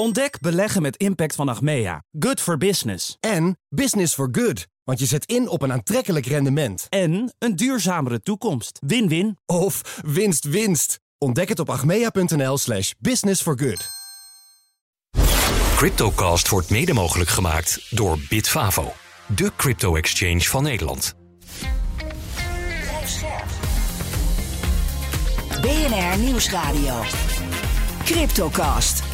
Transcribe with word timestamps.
Ontdek 0.00 0.40
beleggen 0.40 0.82
met 0.82 0.96
impact 0.96 1.34
van 1.34 1.48
Achmea. 1.48 2.02
Good 2.18 2.40
for 2.40 2.58
business. 2.58 3.16
En 3.20 3.58
business 3.68 4.14
for 4.14 4.28
good. 4.32 4.66
Want 4.84 4.98
je 4.98 5.06
zet 5.06 5.24
in 5.24 5.48
op 5.48 5.62
een 5.62 5.72
aantrekkelijk 5.72 6.26
rendement. 6.26 6.86
En 6.88 7.34
een 7.38 7.56
duurzamere 7.56 8.20
toekomst. 8.20 8.78
Win-win. 8.86 9.38
Of 9.46 10.00
winst 10.04 10.44
winst. 10.44 11.00
Ontdek 11.18 11.48
het 11.48 11.58
op 11.58 11.70
achmea.nl 11.70 12.58
slash 12.58 12.92
business 12.98 13.42
for 13.42 13.58
good. 13.58 13.88
Cryptocast 15.76 16.48
wordt 16.48 16.70
mede 16.70 16.92
mogelijk 16.92 17.30
gemaakt 17.30 17.86
door 17.90 18.18
Bitfavo. 18.28 18.92
De 19.26 19.52
crypto-exchange 19.56 20.40
van 20.40 20.62
Nederland. 20.62 21.14
BNR 25.60 26.18
Nieuwsradio. 26.18 27.02
Cryptocast. 28.04 29.07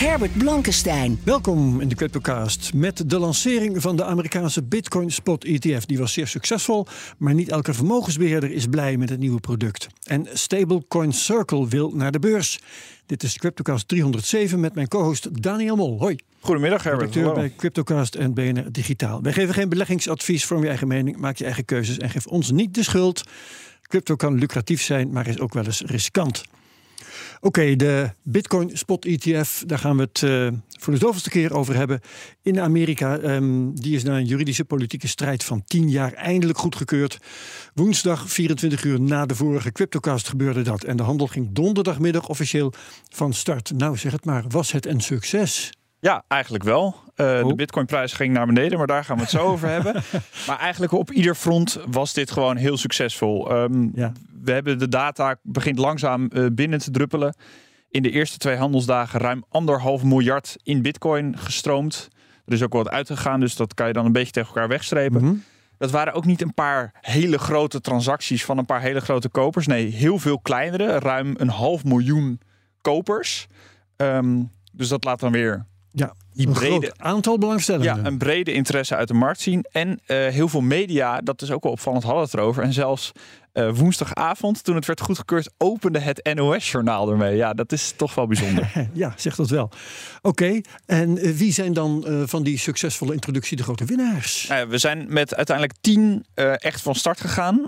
Herbert 0.00 0.38
Blankenstein. 0.38 1.20
Welkom 1.24 1.80
in 1.80 1.88
de 1.88 1.94
CryptoCast. 1.94 2.74
Met 2.74 3.10
de 3.10 3.18
lancering 3.18 3.82
van 3.82 3.96
de 3.96 4.04
Amerikaanse 4.04 4.62
Bitcoin 4.62 5.10
Spot 5.10 5.44
ETF. 5.44 5.84
Die 5.84 5.98
was 5.98 6.12
zeer 6.12 6.26
succesvol, 6.26 6.86
maar 7.18 7.34
niet 7.34 7.48
elke 7.48 7.74
vermogensbeheerder 7.74 8.50
is 8.50 8.66
blij 8.66 8.96
met 8.96 9.08
het 9.08 9.18
nieuwe 9.18 9.40
product. 9.40 9.86
En 10.02 10.26
Stablecoin 10.32 11.12
Circle 11.12 11.68
wil 11.68 11.90
naar 11.90 12.12
de 12.12 12.18
beurs. 12.18 12.58
Dit 13.06 13.22
is 13.22 13.38
CryptoCast 13.38 13.88
307 13.88 14.60
met 14.60 14.74
mijn 14.74 14.88
co-host 14.88 15.42
Daniel 15.42 15.76
Mol. 15.76 15.98
Hoi. 15.98 16.16
Goedemiddag 16.40 16.82
Herbert. 16.82 17.12
Directeur 17.12 17.40
bij 17.40 17.52
CryptoCast 17.56 18.14
en 18.14 18.34
BNR 18.34 18.72
Digitaal. 18.72 19.22
Wij 19.22 19.32
geven 19.32 19.54
geen 19.54 19.68
beleggingsadvies, 19.68 20.44
vorm 20.44 20.62
je 20.62 20.68
eigen 20.68 20.88
mening, 20.88 21.16
maak 21.16 21.36
je 21.36 21.44
eigen 21.44 21.64
keuzes 21.64 21.98
en 21.98 22.10
geef 22.10 22.26
ons 22.26 22.50
niet 22.50 22.74
de 22.74 22.82
schuld. 22.82 23.22
Crypto 23.82 24.16
kan 24.16 24.34
lucratief 24.34 24.82
zijn, 24.82 25.12
maar 25.12 25.26
is 25.26 25.38
ook 25.38 25.54
wel 25.54 25.64
eens 25.64 25.82
riskant. 25.86 26.42
Oké, 27.40 27.76
de 27.76 28.10
Bitcoin 28.22 28.70
Spot 28.72 29.04
ETF, 29.04 29.62
daar 29.66 29.78
gaan 29.78 29.96
we 29.96 30.02
het 30.02 30.22
uh, 30.22 30.48
voor 30.80 30.92
de 30.92 30.98
zoveelste 30.98 31.30
keer 31.30 31.54
over 31.54 31.74
hebben. 31.74 32.00
In 32.42 32.60
Amerika, 32.60 33.18
um, 33.18 33.74
die 33.74 33.94
is 33.94 34.02
na 34.02 34.16
een 34.16 34.26
juridische 34.26 34.64
politieke 34.64 35.08
strijd 35.08 35.44
van 35.44 35.64
10 35.64 35.90
jaar 35.90 36.12
eindelijk 36.12 36.58
goedgekeurd. 36.58 37.18
Woensdag, 37.74 38.30
24 38.30 38.84
uur 38.84 39.00
na 39.00 39.26
de 39.26 39.34
vorige 39.34 39.72
Cryptocast, 39.72 40.28
gebeurde 40.28 40.62
dat. 40.62 40.84
En 40.84 40.96
de 40.96 41.02
handel 41.02 41.26
ging 41.26 41.48
donderdagmiddag 41.52 42.28
officieel 42.28 42.72
van 43.08 43.32
start. 43.32 43.72
Nou, 43.76 43.96
zeg 43.96 44.12
het 44.12 44.24
maar, 44.24 44.44
was 44.48 44.72
het 44.72 44.86
een 44.86 45.00
succes? 45.00 45.70
Ja, 46.00 46.24
eigenlijk 46.28 46.64
wel. 46.64 46.94
Uh, 47.16 47.46
de 47.46 47.54
Bitcoinprijs 47.54 48.12
ging 48.12 48.32
naar 48.32 48.46
beneden, 48.46 48.78
maar 48.78 48.86
daar 48.86 49.04
gaan 49.04 49.16
we 49.16 49.22
het 49.22 49.30
zo 49.30 49.46
over 49.46 49.68
hebben. 49.68 50.02
Maar 50.46 50.58
eigenlijk 50.58 50.92
op 50.92 51.10
ieder 51.10 51.34
front 51.34 51.78
was 51.90 52.12
dit 52.12 52.30
gewoon 52.30 52.56
heel 52.56 52.76
succesvol. 52.76 53.52
Um, 53.52 53.90
ja. 53.94 54.12
We 54.42 54.52
hebben 54.52 54.78
de 54.78 54.88
data 54.88 55.36
begint 55.42 55.78
langzaam 55.78 56.28
uh, 56.32 56.46
binnen 56.52 56.78
te 56.78 56.90
druppelen. 56.90 57.34
In 57.90 58.02
de 58.02 58.10
eerste 58.10 58.38
twee 58.38 58.56
handelsdagen 58.56 59.20
ruim 59.20 59.44
anderhalf 59.48 60.02
miljard 60.02 60.56
in 60.62 60.82
Bitcoin 60.82 61.38
gestroomd. 61.38 62.08
Er 62.44 62.52
is 62.52 62.62
ook 62.62 62.72
wat 62.72 62.90
uitgegaan, 62.90 63.40
dus 63.40 63.56
dat 63.56 63.74
kan 63.74 63.86
je 63.86 63.92
dan 63.92 64.04
een 64.04 64.12
beetje 64.12 64.32
tegen 64.32 64.48
elkaar 64.48 64.68
wegstrepen. 64.68 65.20
Mm 65.20 65.28
-hmm. 65.28 65.42
Dat 65.78 65.90
waren 65.90 66.12
ook 66.12 66.24
niet 66.24 66.42
een 66.42 66.54
paar 66.54 66.92
hele 67.00 67.38
grote 67.38 67.80
transacties 67.80 68.44
van 68.44 68.58
een 68.58 68.66
paar 68.66 68.80
hele 68.80 69.00
grote 69.00 69.28
kopers. 69.28 69.66
Nee, 69.66 69.86
heel 69.86 70.18
veel 70.18 70.40
kleinere, 70.40 70.98
ruim 70.98 71.34
een 71.38 71.48
half 71.48 71.84
miljoen 71.84 72.40
kopers. 72.80 73.46
Um, 73.96 74.50
dus 74.72 74.88
dat 74.88 75.04
laat 75.04 75.20
dan 75.20 75.32
weer 75.32 75.66
ja, 75.92 76.14
die 76.32 76.46
een 76.46 76.52
brede 76.52 76.92
aantal 76.96 77.38
belangstellenden. 77.38 77.96
Ja, 77.96 78.04
een 78.04 78.18
brede 78.18 78.52
interesse 78.52 78.96
uit 78.96 79.08
de 79.08 79.14
markt 79.14 79.40
zien. 79.40 79.64
En 79.72 79.88
uh, 79.88 79.96
heel 80.06 80.48
veel 80.48 80.60
media, 80.60 81.20
dat 81.20 81.42
is 81.42 81.50
ook 81.50 81.62
wel 81.62 81.72
opvallend, 81.72 82.04
hadden 82.04 82.22
het 82.22 82.34
erover. 82.34 82.62
En 82.62 82.72
zelfs 82.72 83.12
uh, 83.54 83.72
woensdagavond, 83.74 84.64
toen 84.64 84.74
het 84.74 84.86
werd 84.86 85.00
goedgekeurd, 85.00 85.50
opende 85.58 85.98
het 85.98 86.30
NOS-journaal 86.34 87.10
ermee. 87.10 87.36
Ja, 87.36 87.52
dat 87.52 87.72
is 87.72 87.92
toch 87.96 88.14
wel 88.14 88.26
bijzonder. 88.26 88.72
ja, 88.92 89.12
zegt 89.16 89.36
dat 89.36 89.48
wel. 89.48 89.64
Oké, 89.64 90.28
okay, 90.28 90.64
en 90.86 91.26
uh, 91.26 91.36
wie 91.36 91.52
zijn 91.52 91.72
dan 91.72 92.04
van 92.26 92.42
die 92.42 92.58
succesvolle 92.58 93.12
introductie 93.12 93.56
de 93.56 93.62
grote 93.62 93.84
winnaars? 93.84 94.46
Nou 94.48 94.60
ja, 94.60 94.66
we 94.66 94.78
zijn 94.78 95.06
met 95.08 95.34
uiteindelijk 95.34 95.78
tien 95.80 96.24
echt 96.34 96.82
van 96.82 96.94
start 96.94 97.20
gegaan. 97.20 97.66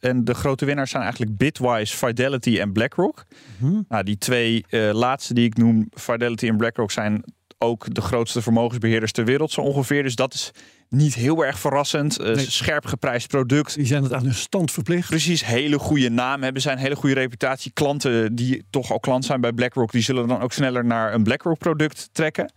en 0.00 0.24
de 0.24 0.34
grote 0.34 0.64
winnaars 0.64 0.90
zijn 0.90 1.02
eigenlijk 1.02 1.36
Bitwise, 1.36 1.96
Fidelity 1.96 2.58
en 2.58 2.72
BlackRock. 2.72 3.24
Mm 3.58 3.68
-hmm. 3.68 3.84
nou, 3.88 4.02
die 4.04 4.18
twee 4.18 4.64
laatste 4.92 5.34
die 5.34 5.44
ik 5.44 5.56
noem, 5.56 5.88
Fidelity 5.94 6.48
en 6.48 6.56
BlackRock, 6.56 6.90
zijn 6.90 7.24
ook 7.58 7.94
de 7.94 8.00
grootste 8.00 8.42
vermogensbeheerders 8.42 9.12
ter 9.12 9.24
wereld 9.24 9.50
zo 9.50 9.60
ongeveer. 9.60 10.02
Dus 10.02 10.14
dat 10.14 10.34
is 10.34 10.50
niet 10.88 11.14
heel 11.14 11.44
erg 11.44 11.58
verrassend. 11.58 12.20
Uh, 12.20 12.34
nee. 12.34 12.50
Scherp 12.50 12.86
geprijsd 12.86 13.28
product. 13.28 13.74
Die 13.74 13.86
zijn 13.86 14.02
het 14.02 14.12
aan 14.12 14.22
hun 14.22 14.34
stand 14.34 14.70
verplicht. 14.70 15.08
Precies, 15.08 15.44
hele 15.44 15.78
goede 15.78 16.08
naam 16.08 16.42
hebben. 16.42 16.62
Zijn 16.62 16.78
hele 16.78 16.96
goede 16.96 17.14
reputatie. 17.14 17.70
Klanten 17.72 18.34
die 18.34 18.66
toch 18.70 18.90
al 18.90 19.00
klant 19.00 19.24
zijn 19.24 19.40
bij 19.40 19.52
BlackRock, 19.52 19.92
die 19.92 20.02
zullen 20.02 20.28
dan 20.28 20.40
ook 20.40 20.52
sneller 20.52 20.84
naar 20.84 21.14
een 21.14 21.22
BlackRock 21.22 21.58
product 21.58 22.08
trekken. 22.12 22.52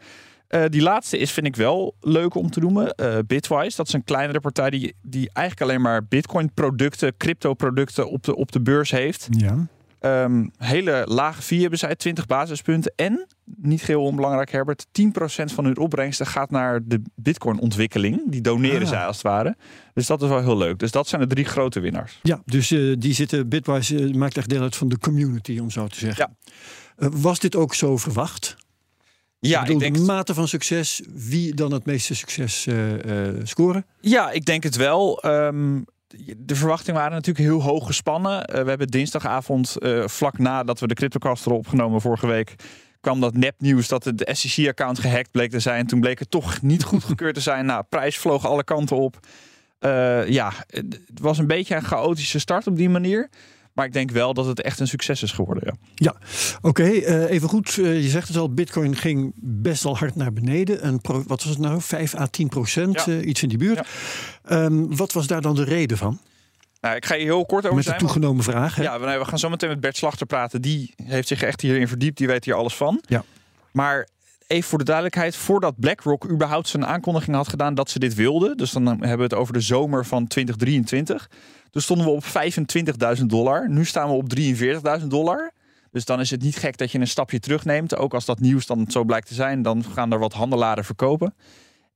Uh, 0.50 0.64
die 0.70 0.82
laatste 0.82 1.18
is, 1.18 1.32
vind 1.32 1.46
ik 1.46 1.56
wel 1.56 1.96
leuk 2.00 2.36
om 2.36 2.50
te 2.50 2.60
noemen. 2.60 2.94
Uh, 3.02 3.18
Bitwise. 3.28 3.76
Dat 3.76 3.88
is 3.88 3.94
een 3.94 4.04
kleinere 4.04 4.40
partij 4.40 4.70
die, 4.70 4.96
die 5.02 5.30
eigenlijk 5.34 5.70
alleen 5.70 5.82
maar 5.82 6.06
Bitcoin 6.06 6.54
producten, 6.54 7.18
crypto 7.18 7.54
producten 7.54 8.10
op 8.10 8.24
de, 8.24 8.36
op 8.36 8.52
de 8.52 8.62
beurs 8.62 8.92
heeft. 8.92 9.28
Ja. 9.30 9.68
Um, 10.02 10.52
hele 10.58 11.04
lage 11.08 11.42
fee 11.42 11.62
hebben 11.62 11.80
zij, 11.80 11.96
20 11.96 12.26
basispunten. 12.26 12.94
En, 12.96 13.28
niet 13.46 13.86
heel 13.86 14.04
onbelangrijk 14.04 14.52
Herbert, 14.52 14.86
10% 14.86 15.10
van 15.46 15.66
hun 15.66 15.78
opbrengsten 15.78 16.26
gaat 16.26 16.52
naar 16.52 16.80
de 16.84 17.02
bitcoin 17.16 17.60
ontwikkeling. 17.60 18.22
Die 18.26 18.42
doneren 18.42 18.82
ah. 18.82 18.88
zij 18.88 19.06
als 19.06 19.16
het 19.16 19.26
ware. 19.26 19.56
Dus 19.94 20.08
dat 20.08 20.22
is 20.22 20.30
wel 20.30 20.42
heel 20.42 20.58
leuk. 20.58 20.80
Dus 20.80 20.92
dat 20.92 21.08
zijn 21.08 21.22
de 21.22 21.28
drie 21.28 21.46
grote 21.46 21.80
winnaars. 21.80 22.20
Ja, 22.24 22.42
dus 22.46 22.72
uh, 22.72 22.96
die 23.00 23.14
zitten, 23.14 23.50
Bitwise 23.50 24.00
uh, 24.00 24.16
maakt 24.16 24.38
echt 24.38 24.50
deel 24.50 24.62
uit 24.62 24.76
van 24.76 24.90
de 24.90 24.98
community, 24.98 25.60
om 25.60 25.72
zo 25.72 25.88
te 25.88 25.98
zeggen. 25.98 26.36
Ja. 26.40 26.54
Uh, 27.06 27.10
was 27.14 27.40
dit 27.40 27.56
ook 27.56 27.74
zo 27.76 27.98
verwacht? 27.98 28.56
Ja, 29.40 29.60
ik, 29.60 29.66
bedoel, 29.66 29.82
ik 29.82 29.94
denk 29.94 30.06
de 30.06 30.12
mate 30.12 30.34
van 30.34 30.48
succes, 30.48 31.02
wie 31.14 31.54
dan 31.54 31.72
het 31.72 31.86
meeste 31.86 32.16
succes 32.16 32.68
scoren? 33.44 33.86
Ja, 34.02 34.32
ik 34.32 34.46
denk 34.46 34.64
het 34.64 34.76
wel. 34.76 35.26
Um, 35.26 35.86
de 36.38 36.56
verwachtingen 36.56 37.00
waren 37.00 37.16
natuurlijk 37.16 37.46
heel 37.46 37.62
hoog 37.62 37.86
gespannen. 37.86 38.56
Uh, 38.56 38.62
we 38.62 38.70
hebben 38.70 38.88
dinsdagavond, 38.88 39.76
uh, 39.80 40.08
vlak 40.08 40.38
nadat 40.38 40.80
we 40.80 40.88
de 40.88 40.94
CryptoCast 40.94 41.46
erop 41.46 41.58
opgenomen 41.58 42.02
vorige 42.02 42.28
week, 42.28 42.56
kwam 43.02 43.20
dat 43.20 43.34
nepnieuws 43.34 43.88
dat 43.88 44.04
de 44.04 44.30
SEC-account 44.32 45.00
gehackt 45.00 45.32
bleek 45.32 45.52
te 45.52 45.60
zijn. 45.60 45.88
Toen 45.88 46.00
bleek 46.00 46.20
het 46.20 46.32
toch 46.32 46.62
niet 46.62 46.84
goedgekeurd 46.84 47.34
te 47.36 47.42
zijn. 47.42 47.66
Nou, 47.66 47.84
prijs 47.90 48.18
vloog 48.18 48.46
alle 48.46 48.64
kanten 48.64 48.96
op. 48.96 49.20
Uh, 49.80 50.28
ja, 50.28 50.52
het 50.68 51.20
was 51.22 51.38
een 51.38 51.48
beetje 51.48 51.76
een 51.76 51.84
chaotische 51.84 52.40
start 52.40 52.68
op 52.68 52.76
die 52.76 52.90
manier. 52.90 53.30
Maar 53.80 53.88
ik 53.88 53.94
denk 53.94 54.12
wel 54.12 54.34
dat 54.34 54.46
het 54.46 54.62
echt 54.62 54.80
een 54.80 54.88
succes 54.88 55.24
is 55.24 55.32
geworden. 55.32 55.64
Ja, 55.66 55.74
ja. 55.96 56.16
oké. 56.58 56.68
Okay, 56.68 56.92
uh, 56.92 57.30
even 57.30 57.50
goed. 57.50 57.78
Uh, 57.78 58.02
je 58.02 58.10
zegt 58.10 58.28
het 58.28 58.38
al, 58.38 58.54
Bitcoin 58.54 58.96
ging 58.96 59.34
best 59.42 59.84
wel 59.84 59.98
hard 59.98 60.16
naar 60.16 60.34
beneden. 60.34 60.88
Een 60.88 61.02
pro, 61.02 61.24
wat 61.28 61.44
was 61.44 61.54
het 61.54 61.58
nou? 61.58 61.82
5 61.82 62.16
à 62.16 62.28
10 62.28 62.50
procent, 62.50 63.04
ja. 63.06 63.12
uh, 63.12 63.28
iets 63.28 63.44
in 63.44 63.50
die 63.50 63.58
buurt. 63.58 63.88
Ja. 64.48 64.64
Um, 64.64 64.96
wat 64.96 65.14
was 65.14 65.28
daar 65.28 65.42
dan 65.42 65.56
de 65.56 65.64
reden 65.64 65.98
van? 65.98 66.20
Nou, 66.82 66.96
ik 66.96 67.06
ga 67.06 67.16
je 67.16 67.24
heel 67.24 67.46
kort 67.46 67.64
over 67.64 67.76
met 67.76 67.86
zijn. 67.86 67.96
Met 67.96 68.08
de 68.08 68.14
toegenomen 68.14 68.44
vraag. 68.44 68.76
Hè? 68.76 68.84
Ja, 68.84 69.00
we 69.00 69.26
gaan 69.26 69.40
zo 69.40 69.50
meteen 69.50 69.70
met 69.70 69.80
Bert 69.80 69.98
Slachter 69.98 70.26
praten. 70.26 70.62
Die 70.62 70.94
heeft 71.04 71.28
zich 71.28 71.42
echt 71.42 71.62
hierin 71.62 71.88
verdiept. 71.88 72.18
Die 72.18 72.28
weet 72.28 72.46
hier 72.46 72.56
alles 72.56 72.76
van. 72.76 73.02
Ja. 73.06 73.24
Maar 73.72 74.08
even 74.50 74.70
voor 74.70 74.78
de 74.78 74.84
duidelijkheid, 74.84 75.36
voordat 75.36 75.80
BlackRock 75.80 76.30
überhaupt 76.30 76.68
zijn 76.68 76.86
aankondiging 76.86 77.36
had 77.36 77.48
gedaan 77.48 77.76
dat 77.76 77.90
ze 77.90 78.00
dit 78.00 78.14
wilden, 78.14 78.58
dus 78.58 78.72
dan 78.72 78.86
hebben 78.86 79.18
we 79.18 79.24
het 79.24 79.34
over 79.34 79.54
de 79.54 79.60
zomer 79.60 80.06
van 80.06 80.28
2023, 80.28 81.30
toen 81.72 81.82
stonden 81.82 82.06
we 82.06 82.12
op 82.12 82.24
25.000 83.20 83.26
dollar. 83.26 83.70
Nu 83.70 83.86
staan 83.86 84.08
we 84.08 84.14
op 84.14 84.36
43.000 85.02 85.08
dollar. 85.08 85.52
Dus 85.92 86.06
dan 86.06 86.20
is 86.20 86.30
het 86.30 86.42
niet 86.42 86.56
gek 86.56 86.78
dat 86.78 86.92
je 86.92 87.00
een 87.00 87.08
stapje 87.08 87.40
terugneemt. 87.40 87.96
Ook 87.96 88.14
als 88.14 88.26
dat 88.26 88.40
nieuws 88.40 88.66
dan 88.66 88.86
zo 88.90 89.04
blijkt 89.04 89.28
te 89.28 89.34
zijn, 89.34 89.62
dan 89.62 89.84
gaan 89.84 90.12
er 90.12 90.20
wat 90.20 90.34
handelaren 90.34 90.86
verkopen. 90.86 91.34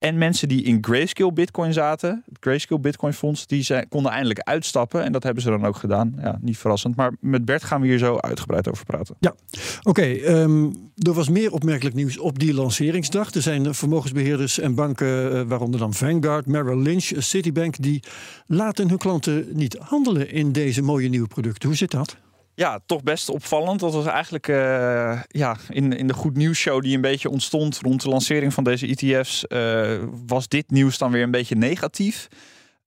En 0.04 0.18
mensen 0.18 0.48
die 0.48 0.64
in 0.64 0.78
Grayscale 0.82 1.34
Bitcoin 1.34 1.74
zaten, 1.74 2.24
het 2.26 2.38
Grayscale 2.40 2.82
Bitcoin 2.82 3.14
Fonds, 3.14 3.48
die 3.48 3.64
zijn, 3.64 3.88
konden 3.88 4.12
eindelijk 4.12 4.40
uitstappen. 4.40 5.04
En 5.04 5.12
dat 5.12 5.24
hebben 5.24 5.44
ze 5.44 5.50
dan 5.50 5.66
ook 5.66 5.76
gedaan. 5.76 6.16
Ja, 6.22 6.38
niet 6.42 6.58
verrassend. 6.58 6.96
Maar 6.96 7.12
met 7.20 7.46
Bert 7.46 7.64
gaan 7.64 7.82
we 7.82 7.88
hier 7.88 7.98
zo 7.98 8.18
uitgebreid 8.18 8.70
over 8.70 8.86
praten. 8.86 9.16
Ja, 9.20 9.36
oké. 9.84 10.06
Um, 10.42 10.92
er 10.96 11.14
was 11.14 11.30
meer 11.30 11.52
opmerkelijk 11.52 11.96
nieuws 11.96 12.20
op 12.20 12.40
die 12.40 12.54
lanceringsdag. 12.54 13.34
Er 13.34 13.42
zijn 13.42 13.76
vermogensbeheerders 13.76 14.60
en 14.60 14.76
banken, 14.76 15.48
waaronder 15.48 15.80
dan 15.80 15.94
Vanguard, 15.94 16.46
Merrill 16.46 16.82
Lynch, 16.82 17.12
Citibank, 17.18 17.82
die 17.82 18.04
laten 18.48 18.90
hun 18.90 18.98
klanten 18.98 19.46
niet 19.52 19.78
handelen 19.80 20.32
in 20.32 20.52
deze 20.52 20.82
mooie 20.82 21.10
nieuwe 21.10 21.28
producten. 21.28 21.70
Hoe 21.70 21.78
zit 21.78 21.92
dat? 21.92 22.18
Ja, 22.56 22.80
toch 22.86 23.04
best 23.04 23.30
opvallend. 23.30 23.80
Dat 23.80 23.94
was 23.94 24.06
eigenlijk 24.06 24.48
uh, 24.48 25.22
ja, 25.28 25.58
in, 25.70 25.94
in 25.98 26.08
de 26.08 26.14
Goed 26.14 26.36
Nieuws 26.36 26.58
Show 26.58 26.82
die 26.82 26.96
een 26.96 27.02
beetje 27.02 27.30
ontstond 27.30 27.80
rond 27.82 28.02
de 28.02 28.10
lancering 28.10 28.54
van 28.54 28.64
deze 28.64 28.88
ETF's, 28.88 29.46
uh, 29.48 30.04
was 30.26 30.48
dit 30.48 30.72
nieuws 30.72 30.98
dan 30.98 31.12
weer 31.12 31.24
een 31.24 31.32
beetje 31.32 31.56
negatief. 31.56 32.28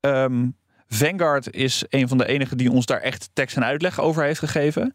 Um, 0.01 0.57
Vanguard 0.89 1.55
is 1.55 1.85
een 1.89 2.09
van 2.09 2.19
de 2.19 2.27
enigen 2.27 2.57
die 2.57 2.71
ons 2.71 2.87
daar 2.87 3.01
echt 3.01 3.31
tekst 3.33 3.57
en 3.57 3.65
uitleg 3.65 4.01
over 4.01 4.23
heeft 4.23 4.39
gegeven. 4.39 4.95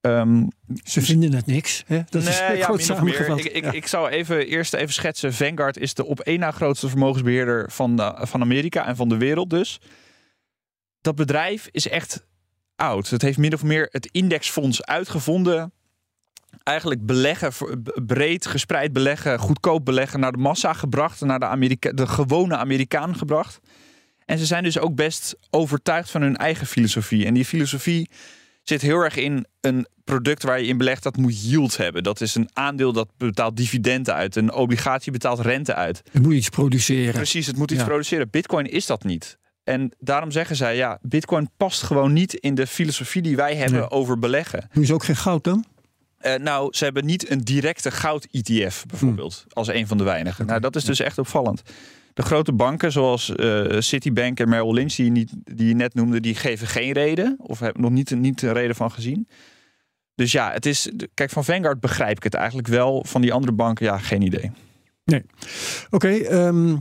Um, 0.00 0.48
Ze 0.84 1.00
vinden 1.00 1.32
het 1.32 1.46
niks. 1.46 1.84
Hè? 1.86 2.02
Dat 2.08 2.22
nee, 2.22 2.32
is 2.32 2.38
ja. 3.18 3.34
Ik, 3.36 3.44
ik, 3.44 3.64
ja. 3.64 3.72
ik 3.72 3.86
zou 3.86 4.08
even 4.08 4.46
eerst 4.46 4.74
even 4.74 4.92
schetsen. 4.92 5.32
Vanguard 5.34 5.78
is 5.78 5.94
de 5.94 6.04
op 6.04 6.20
één 6.20 6.40
na 6.40 6.50
grootste 6.50 6.88
vermogensbeheerder 6.88 7.70
van, 7.70 7.96
de, 7.96 8.18
van 8.20 8.40
Amerika 8.40 8.86
en 8.86 8.96
van 8.96 9.08
de 9.08 9.16
wereld 9.16 9.50
dus. 9.50 9.80
Dat 11.00 11.14
bedrijf 11.14 11.68
is 11.70 11.88
echt 11.88 12.26
oud. 12.76 13.08
Het 13.08 13.22
heeft 13.22 13.38
min 13.38 13.54
of 13.54 13.62
meer 13.62 13.88
het 13.90 14.06
indexfonds 14.06 14.84
uitgevonden 14.84 15.72
eigenlijk 16.62 17.06
beleggen, 17.06 17.52
breed 18.06 18.46
gespreid 18.46 18.92
beleggen, 18.92 19.38
goedkoop 19.38 19.84
beleggen 19.84 20.20
naar 20.20 20.32
de 20.32 20.38
massa 20.38 20.72
gebracht, 20.72 21.20
naar 21.20 21.38
de, 21.38 21.46
Amerika 21.46 21.92
de 21.92 22.06
gewone 22.06 22.56
Amerikaan 22.56 23.16
gebracht. 23.16 23.60
En 24.24 24.38
ze 24.38 24.46
zijn 24.46 24.62
dus 24.62 24.78
ook 24.78 24.94
best 24.94 25.36
overtuigd 25.50 26.10
van 26.10 26.22
hun 26.22 26.36
eigen 26.36 26.66
filosofie. 26.66 27.26
En 27.26 27.34
die 27.34 27.44
filosofie 27.44 28.08
zit 28.62 28.82
heel 28.82 29.00
erg 29.00 29.16
in 29.16 29.46
een 29.60 29.86
product 30.04 30.42
waar 30.42 30.60
je 30.60 30.66
in 30.66 30.78
belegt 30.78 31.02
dat 31.02 31.16
moet 31.16 31.42
yield 31.42 31.76
hebben. 31.76 32.02
Dat 32.02 32.20
is 32.20 32.34
een 32.34 32.48
aandeel 32.52 32.92
dat 32.92 33.08
betaalt 33.16 33.56
dividenden 33.56 34.14
uit. 34.14 34.36
Een 34.36 34.52
obligatie 34.52 35.12
betaalt 35.12 35.40
rente 35.40 35.74
uit. 35.74 36.02
Het 36.12 36.22
moet 36.22 36.34
iets 36.34 36.48
produceren. 36.48 37.14
Precies, 37.14 37.46
het 37.46 37.56
moet 37.56 37.70
iets 37.70 37.84
produceren. 37.84 38.30
Bitcoin 38.30 38.70
is 38.70 38.86
dat 38.86 39.04
niet. 39.04 39.38
En 39.64 39.92
daarom 39.98 40.30
zeggen 40.30 40.56
zij, 40.56 40.76
ja, 40.76 40.98
Bitcoin 41.02 41.50
past 41.56 41.82
gewoon 41.82 42.12
niet 42.12 42.34
in 42.34 42.54
de 42.54 42.66
filosofie 42.66 43.22
die 43.22 43.36
wij 43.36 43.56
hebben 43.56 43.90
over 43.90 44.18
beleggen. 44.18 44.68
Doen 44.72 44.84
ze 44.84 44.94
ook 44.94 45.04
geen 45.04 45.16
goud 45.16 45.44
dan? 45.44 45.64
Uh, 46.20 46.34
nou, 46.34 46.74
ze 46.74 46.84
hebben 46.84 47.04
niet 47.04 47.30
een 47.30 47.40
directe 47.40 47.90
goud-ETF 47.90 48.84
bijvoorbeeld, 48.86 49.44
als 49.48 49.68
een 49.68 49.86
van 49.86 49.98
de 49.98 50.04
weinigen. 50.04 50.46
Nou, 50.46 50.60
dat 50.60 50.76
is 50.76 50.84
dus 50.84 51.00
echt 51.00 51.18
opvallend. 51.18 51.62
De 52.14 52.22
grote 52.22 52.52
banken 52.52 52.92
zoals 52.92 53.32
uh, 53.36 53.80
Citibank 53.80 54.40
en 54.40 54.48
Merrill 54.48 54.72
Lynch, 54.72 54.94
die 54.94 55.04
je, 55.04 55.10
niet, 55.10 55.32
die 55.44 55.68
je 55.68 55.74
net 55.74 55.94
noemde, 55.94 56.20
die 56.20 56.34
geven 56.34 56.66
geen 56.66 56.92
reden. 56.92 57.36
Of 57.38 57.58
hebben 57.58 57.82
nog 57.82 57.90
niet, 57.90 58.10
niet 58.10 58.42
een 58.42 58.52
reden 58.52 58.76
van 58.76 58.90
gezien. 58.90 59.28
Dus 60.14 60.32
ja, 60.32 60.52
het 60.52 60.66
is. 60.66 60.90
Kijk, 61.14 61.30
van 61.30 61.44
Vanguard 61.44 61.80
begrijp 61.80 62.16
ik 62.16 62.22
het 62.22 62.34
eigenlijk 62.34 62.68
wel. 62.68 63.04
Van 63.06 63.20
die 63.20 63.32
andere 63.32 63.52
banken, 63.52 63.86
ja, 63.86 63.98
geen 63.98 64.22
idee. 64.22 64.50
Nee. 65.04 65.22
Oké, 65.90 66.08
ehm, 66.08 66.76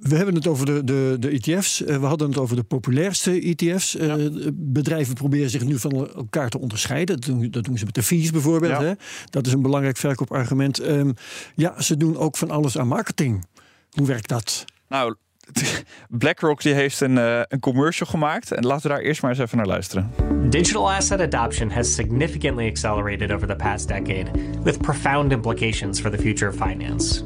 we 0.00 0.16
hebben 0.16 0.34
het 0.34 0.46
over 0.46 0.66
de, 0.66 0.84
de, 0.84 1.16
de 1.18 1.28
ETF's. 1.28 1.80
Uh, 1.80 1.86
we 1.96 2.06
hadden 2.06 2.28
het 2.28 2.38
over 2.38 2.56
de 2.56 2.62
populairste 2.62 3.40
ETF's. 3.40 3.96
Uh, 3.96 4.14
bedrijven 4.52 5.14
proberen 5.14 5.50
zich 5.50 5.64
nu 5.64 5.78
van 5.78 5.92
elkaar 6.14 6.48
te 6.48 6.58
onderscheiden. 6.58 7.20
Dat 7.20 7.24
doen, 7.24 7.50
dat 7.50 7.64
doen 7.64 7.78
ze 7.78 7.84
met 7.84 7.94
de 7.94 8.02
fees 8.02 8.30
bijvoorbeeld. 8.30 8.80
Ja. 8.80 8.82
Hè? 8.82 8.92
Dat 9.30 9.46
is 9.46 9.52
een 9.52 9.62
belangrijk 9.62 9.96
verkoopargument. 9.96 10.82
Um, 10.82 11.14
ja, 11.54 11.80
ze 11.80 11.96
doen 11.96 12.16
ook 12.16 12.36
van 12.36 12.50
alles 12.50 12.78
aan 12.78 12.88
marketing. 12.88 13.44
Hoe 13.90 14.06
werkt 14.06 14.28
dat? 14.28 14.64
Nou, 14.88 15.14
BlackRock 16.08 16.62
die 16.62 16.74
heeft 16.74 17.00
een, 17.00 17.16
uh, 17.16 17.40
een 17.48 17.60
commercial 17.60 18.08
gemaakt. 18.08 18.52
En 18.52 18.66
laten 18.66 18.82
we 18.82 18.88
daar 18.88 19.04
eerst 19.04 19.22
maar 19.22 19.30
eens 19.30 19.40
even 19.40 19.56
naar 19.56 19.66
luisteren. 19.66 20.10
Digital 20.50 20.92
asset 20.92 21.20
adoption 21.20 21.70
has 21.70 21.94
significantly 21.94 22.68
accelerated 22.68 23.32
over 23.32 23.46
the 23.46 23.56
past 23.56 23.88
decade, 23.88 24.30
with 24.62 24.78
profound 24.78 25.32
implications 25.32 26.00
for 26.00 26.10
the 26.10 26.18
future 26.18 26.50
of 26.50 26.56
finance. 26.56 27.24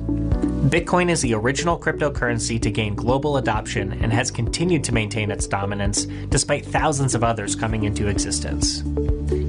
Bitcoin 0.65 1.11
is 1.11 1.21
the 1.21 1.35
original 1.35 1.79
cryptocurrency 1.79 2.59
to 2.59 2.71
gain 2.71 2.95
global 2.95 3.37
adoption 3.37 3.93
and 4.03 4.11
has 4.11 4.31
continued 4.31 4.83
to 4.85 4.93
maintain 4.93 5.31
its 5.31 5.47
dominance 5.47 6.07
despite 6.31 6.65
thousands 6.65 7.15
of 7.15 7.23
others 7.23 7.55
coming 7.55 7.85
into 7.85 8.09
existence. 8.09 8.83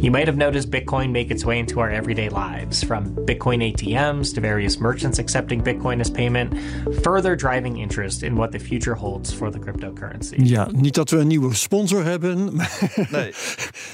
You 0.06 0.12
might 0.12 0.28
have 0.28 0.38
noticed 0.38 0.70
Bitcoin 0.70 1.12
make 1.12 1.32
its 1.32 1.46
way 1.46 1.58
into 1.58 1.80
our 1.80 1.90
everyday 1.90 2.30
lives, 2.30 2.84
from 2.84 3.16
Bitcoin 3.26 3.62
ATMs 3.64 4.34
to 4.36 4.42
various 4.42 4.78
merchants 4.80 5.20
accepting 5.20 5.64
Bitcoin 5.64 6.00
as 6.00 6.12
payment, 6.12 6.54
further 7.02 7.36
driving 7.36 7.80
interest 7.80 8.22
in 8.22 8.36
what 8.36 8.52
the 8.52 8.60
future 8.60 8.94
holds 8.94 9.34
for 9.34 9.50
the 9.50 9.58
cryptocurrency. 9.60 10.36
Ja, 10.38 10.68
niet 10.72 10.94
dat 10.94 11.10
we 11.10 11.18
een 11.18 11.28
nieuwe 11.28 11.56
sponsor 11.56 12.04
hebben. 12.04 12.46
nee. 13.12 13.34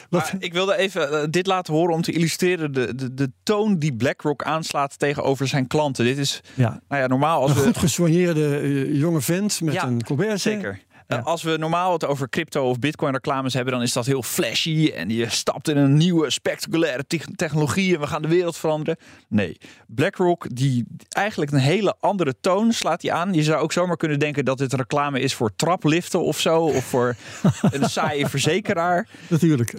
Maar 0.09 0.33
ik 0.39 0.53
wilde 0.53 0.77
even 0.77 1.11
uh, 1.11 1.23
dit 1.29 1.47
laten 1.47 1.73
horen 1.73 1.93
om 1.93 2.01
te 2.01 2.11
illustreren 2.11 2.73
de, 2.73 2.95
de, 2.95 3.13
de 3.13 3.31
toon 3.43 3.77
die 3.77 3.93
BlackRock 3.93 4.43
aanslaat 4.43 4.99
tegenover 4.99 5.47
zijn 5.47 5.67
klanten. 5.67 6.05
Dit 6.05 6.17
is, 6.17 6.41
ja. 6.53 6.81
nou 6.87 7.01
ja, 7.01 7.07
normaal 7.11 7.41
als 7.41 7.51
een 7.51 7.57
we... 7.57 7.63
goed 7.63 7.77
gesoigneerde 7.77 8.61
uh, 8.61 8.99
jonge 8.99 9.21
vent 9.21 9.61
met 9.61 9.73
ja, 9.73 9.87
een 9.87 10.03
colbert. 10.03 10.41
Zeker. 10.41 10.79
Ja. 11.07 11.17
Als 11.17 11.43
we 11.43 11.57
normaal 11.57 11.93
het 11.93 12.05
over 12.05 12.29
crypto 12.29 12.69
of 12.69 12.79
bitcoin 12.79 13.13
reclames 13.13 13.53
hebben, 13.53 13.73
dan 13.73 13.81
is 13.81 13.93
dat 13.93 14.05
heel 14.05 14.23
flashy. 14.23 14.91
En 14.95 15.09
je 15.09 15.29
stapt 15.29 15.67
in 15.67 15.77
een 15.77 15.93
nieuwe 15.93 16.29
spectaculaire 16.29 17.07
te 17.07 17.19
technologie 17.35 17.93
en 17.93 17.99
we 17.99 18.07
gaan 18.07 18.21
de 18.21 18.27
wereld 18.27 18.57
veranderen. 18.57 18.97
Nee, 19.27 19.57
BlackRock, 19.87 20.55
die 20.55 20.85
eigenlijk 21.09 21.51
een 21.51 21.59
hele 21.59 21.95
andere 21.99 22.35
toon 22.41 22.73
slaat 22.73 23.01
die 23.01 23.13
aan. 23.13 23.33
Je 23.33 23.43
zou 23.43 23.61
ook 23.61 23.71
zomaar 23.71 23.97
kunnen 23.97 24.19
denken 24.19 24.45
dat 24.45 24.57
dit 24.57 24.73
reclame 24.73 25.19
is 25.19 25.33
voor 25.33 25.55
trapliften 25.55 26.23
of 26.23 26.39
zo. 26.39 26.59
Of 26.59 26.83
voor 26.83 27.15
een 27.71 27.89
saaie 27.89 28.27
verzekeraar. 28.27 29.07
Natuurlijk. 29.27 29.73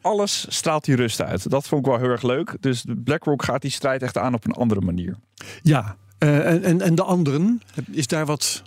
Alles 0.00 0.46
straalt 0.48 0.84
die 0.84 0.96
rust 0.96 1.22
uit. 1.22 1.50
Dat 1.50 1.68
vond 1.68 1.86
ik 1.86 1.92
wel 1.92 2.00
heel 2.00 2.10
erg 2.10 2.22
leuk. 2.22 2.56
Dus 2.60 2.84
BlackRock 3.04 3.44
gaat 3.44 3.62
die 3.62 3.70
strijd 3.70 4.02
echt 4.02 4.18
aan 4.18 4.34
op 4.34 4.44
een 4.44 4.52
andere 4.52 4.80
manier. 4.80 5.16
Ja, 5.62 5.96
uh, 6.18 6.46
en, 6.46 6.64
en, 6.64 6.80
en 6.80 6.94
de 6.94 7.02
anderen, 7.02 7.62
is 7.90 8.06
daar 8.06 8.26
wat 8.26 8.62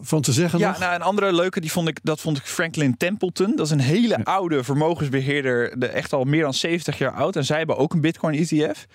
van 0.00 0.22
te 0.22 0.32
zeggen? 0.32 0.58
Ja, 0.58 0.68
nog? 0.68 0.78
nou, 0.78 0.94
een 0.94 1.02
andere 1.02 1.32
leuke, 1.32 1.60
die 1.60 1.72
vond 1.72 1.88
ik, 1.88 1.98
dat 2.02 2.20
vond 2.20 2.36
ik 2.36 2.44
Franklin 2.44 2.96
Templeton. 2.96 3.56
Dat 3.56 3.66
is 3.66 3.72
een 3.72 3.80
hele 3.80 4.08
ja. 4.08 4.20
oude 4.24 4.64
vermogensbeheerder, 4.64 5.78
de, 5.78 5.86
echt 5.86 6.12
al 6.12 6.24
meer 6.24 6.42
dan 6.42 6.54
70 6.54 6.98
jaar 6.98 7.12
oud. 7.12 7.36
En 7.36 7.44
zij 7.44 7.58
hebben 7.58 7.76
ook 7.76 7.92
een 7.92 8.00
Bitcoin 8.00 8.34
ETF. 8.34 8.86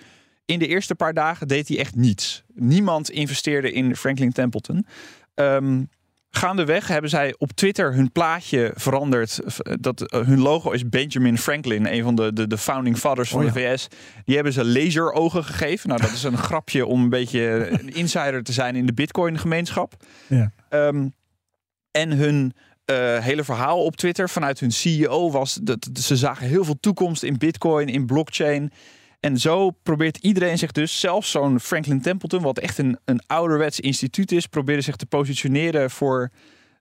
In 0.44 0.58
de 0.58 0.66
eerste 0.66 0.94
paar 0.94 1.14
dagen 1.14 1.48
deed 1.48 1.68
hij 1.68 1.78
echt 1.78 1.96
niets. 1.96 2.44
Niemand 2.54 3.10
investeerde 3.10 3.72
in 3.72 3.96
Franklin 3.96 4.32
Templeton. 4.32 4.86
Um, 5.34 5.88
gaandeweg 6.30 6.88
hebben 6.88 7.10
zij 7.10 7.34
op 7.38 7.52
Twitter 7.52 7.94
hun 7.94 8.12
plaatje 8.12 8.72
veranderd. 8.74 9.40
Dat, 9.80 10.14
uh, 10.14 10.26
hun 10.26 10.40
logo 10.40 10.70
is 10.70 10.88
Benjamin 10.88 11.38
Franklin, 11.38 11.86
een 11.86 12.02
van 12.02 12.14
de, 12.14 12.32
de, 12.32 12.46
de 12.46 12.58
founding 12.58 12.96
fathers 12.96 13.28
van 13.28 13.40
oh, 13.40 13.46
ja. 13.46 13.52
de 13.52 13.60
VS. 13.60 13.88
Die 14.24 14.34
hebben 14.34 14.52
ze 14.52 14.64
laserogen 14.64 15.44
gegeven. 15.44 15.88
Nou, 15.88 16.00
dat 16.00 16.12
is 16.12 16.22
een 16.22 16.38
grapje 16.38 16.86
om 16.86 17.02
een 17.02 17.08
beetje 17.08 17.68
een 17.80 17.94
insider 17.94 18.42
te 18.42 18.52
zijn 18.52 18.76
in 18.76 18.86
de 18.86 18.94
Bitcoin 18.94 19.38
gemeenschap. 19.38 19.94
Ja. 20.26 20.52
Um, 20.70 21.14
en 21.90 22.12
hun 22.12 22.52
uh, 22.90 23.18
hele 23.18 23.44
verhaal 23.44 23.84
op 23.84 23.96
Twitter 23.96 24.28
vanuit 24.28 24.60
hun 24.60 24.72
CEO 24.72 25.30
was 25.30 25.58
dat 25.62 25.88
ze 25.92 26.16
zagen 26.16 26.46
heel 26.46 26.64
veel 26.64 26.80
toekomst 26.80 27.22
in 27.22 27.38
Bitcoin, 27.38 27.88
in 27.88 28.06
blockchain. 28.06 28.72
En 29.20 29.38
zo 29.38 29.70
probeert 29.70 30.16
iedereen 30.16 30.58
zich 30.58 30.72
dus, 30.72 31.00
zelfs 31.00 31.30
zo'n 31.30 31.60
Franklin 31.60 32.02
Templeton, 32.02 32.42
wat 32.42 32.58
echt 32.58 32.78
een, 32.78 32.98
een 33.04 33.20
ouderwets 33.26 33.80
instituut 33.80 34.32
is, 34.32 34.46
probeerde 34.46 34.82
zich 34.82 34.96
te 34.96 35.06
positioneren 35.06 35.90
voor 35.90 36.30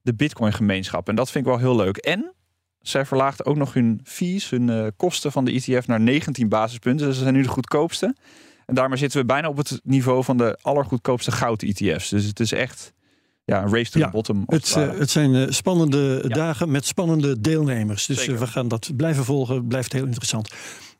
de 0.01 0.13
Bitcoin-gemeenschap. 0.13 1.09
En 1.09 1.15
dat 1.15 1.31
vind 1.31 1.45
ik 1.45 1.51
wel 1.51 1.59
heel 1.59 1.75
leuk. 1.75 1.97
En 1.97 2.33
zij 2.81 3.05
verlaagden 3.05 3.45
ook 3.45 3.55
nog 3.55 3.73
hun 3.73 3.99
fees, 4.03 4.49
hun 4.49 4.67
uh, 4.67 4.87
kosten 4.97 5.31
van 5.31 5.45
de 5.45 5.51
ETF 5.51 5.87
naar 5.87 5.99
19 5.99 6.49
basispunten. 6.49 7.07
Dus 7.07 7.15
ze 7.15 7.21
zijn 7.21 7.33
nu 7.33 7.41
de 7.41 7.47
goedkoopste. 7.47 8.15
En 8.65 8.75
daarmee 8.75 8.97
zitten 8.97 9.19
we 9.19 9.25
bijna 9.25 9.47
op 9.47 9.57
het 9.57 9.79
niveau 9.83 10.23
van 10.23 10.37
de 10.37 10.57
allergoedkoopste 10.61 11.31
goud-ETF's. 11.31 12.09
Dus 12.09 12.25
het 12.25 12.39
is 12.39 12.51
echt 12.51 12.93
ja, 13.43 13.63
een 13.63 13.73
race 13.73 13.91
to 13.91 13.99
ja, 13.99 14.05
the 14.05 14.11
bottom. 14.11 14.43
Het, 14.47 14.75
uh, 14.77 14.97
het 14.97 15.09
zijn 15.09 15.33
uh, 15.33 15.45
spannende 15.49 16.23
ja. 16.27 16.35
dagen 16.35 16.71
met 16.71 16.85
spannende 16.85 17.41
deelnemers. 17.41 18.05
Dus 18.05 18.25
we 18.25 18.47
gaan 18.47 18.67
dat 18.67 18.91
blijven 18.95 19.25
volgen. 19.25 19.67
Blijft 19.67 19.93
heel 19.93 20.05
interessant. 20.05 20.49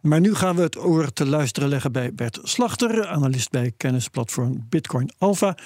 Maar 0.07 0.19
nu 0.19 0.35
gaan 0.35 0.55
we 0.55 0.61
het 0.61 0.77
oor 0.77 1.13
te 1.13 1.25
luisteren 1.25 1.69
leggen 1.69 1.91
bij 1.91 2.13
Bert 2.13 2.39
Slachter, 2.43 3.07
analist 3.07 3.49
bij 3.49 3.73
kennisplatform 3.77 4.65
Bitcoin 4.69 5.09
Alpha. 5.17 5.57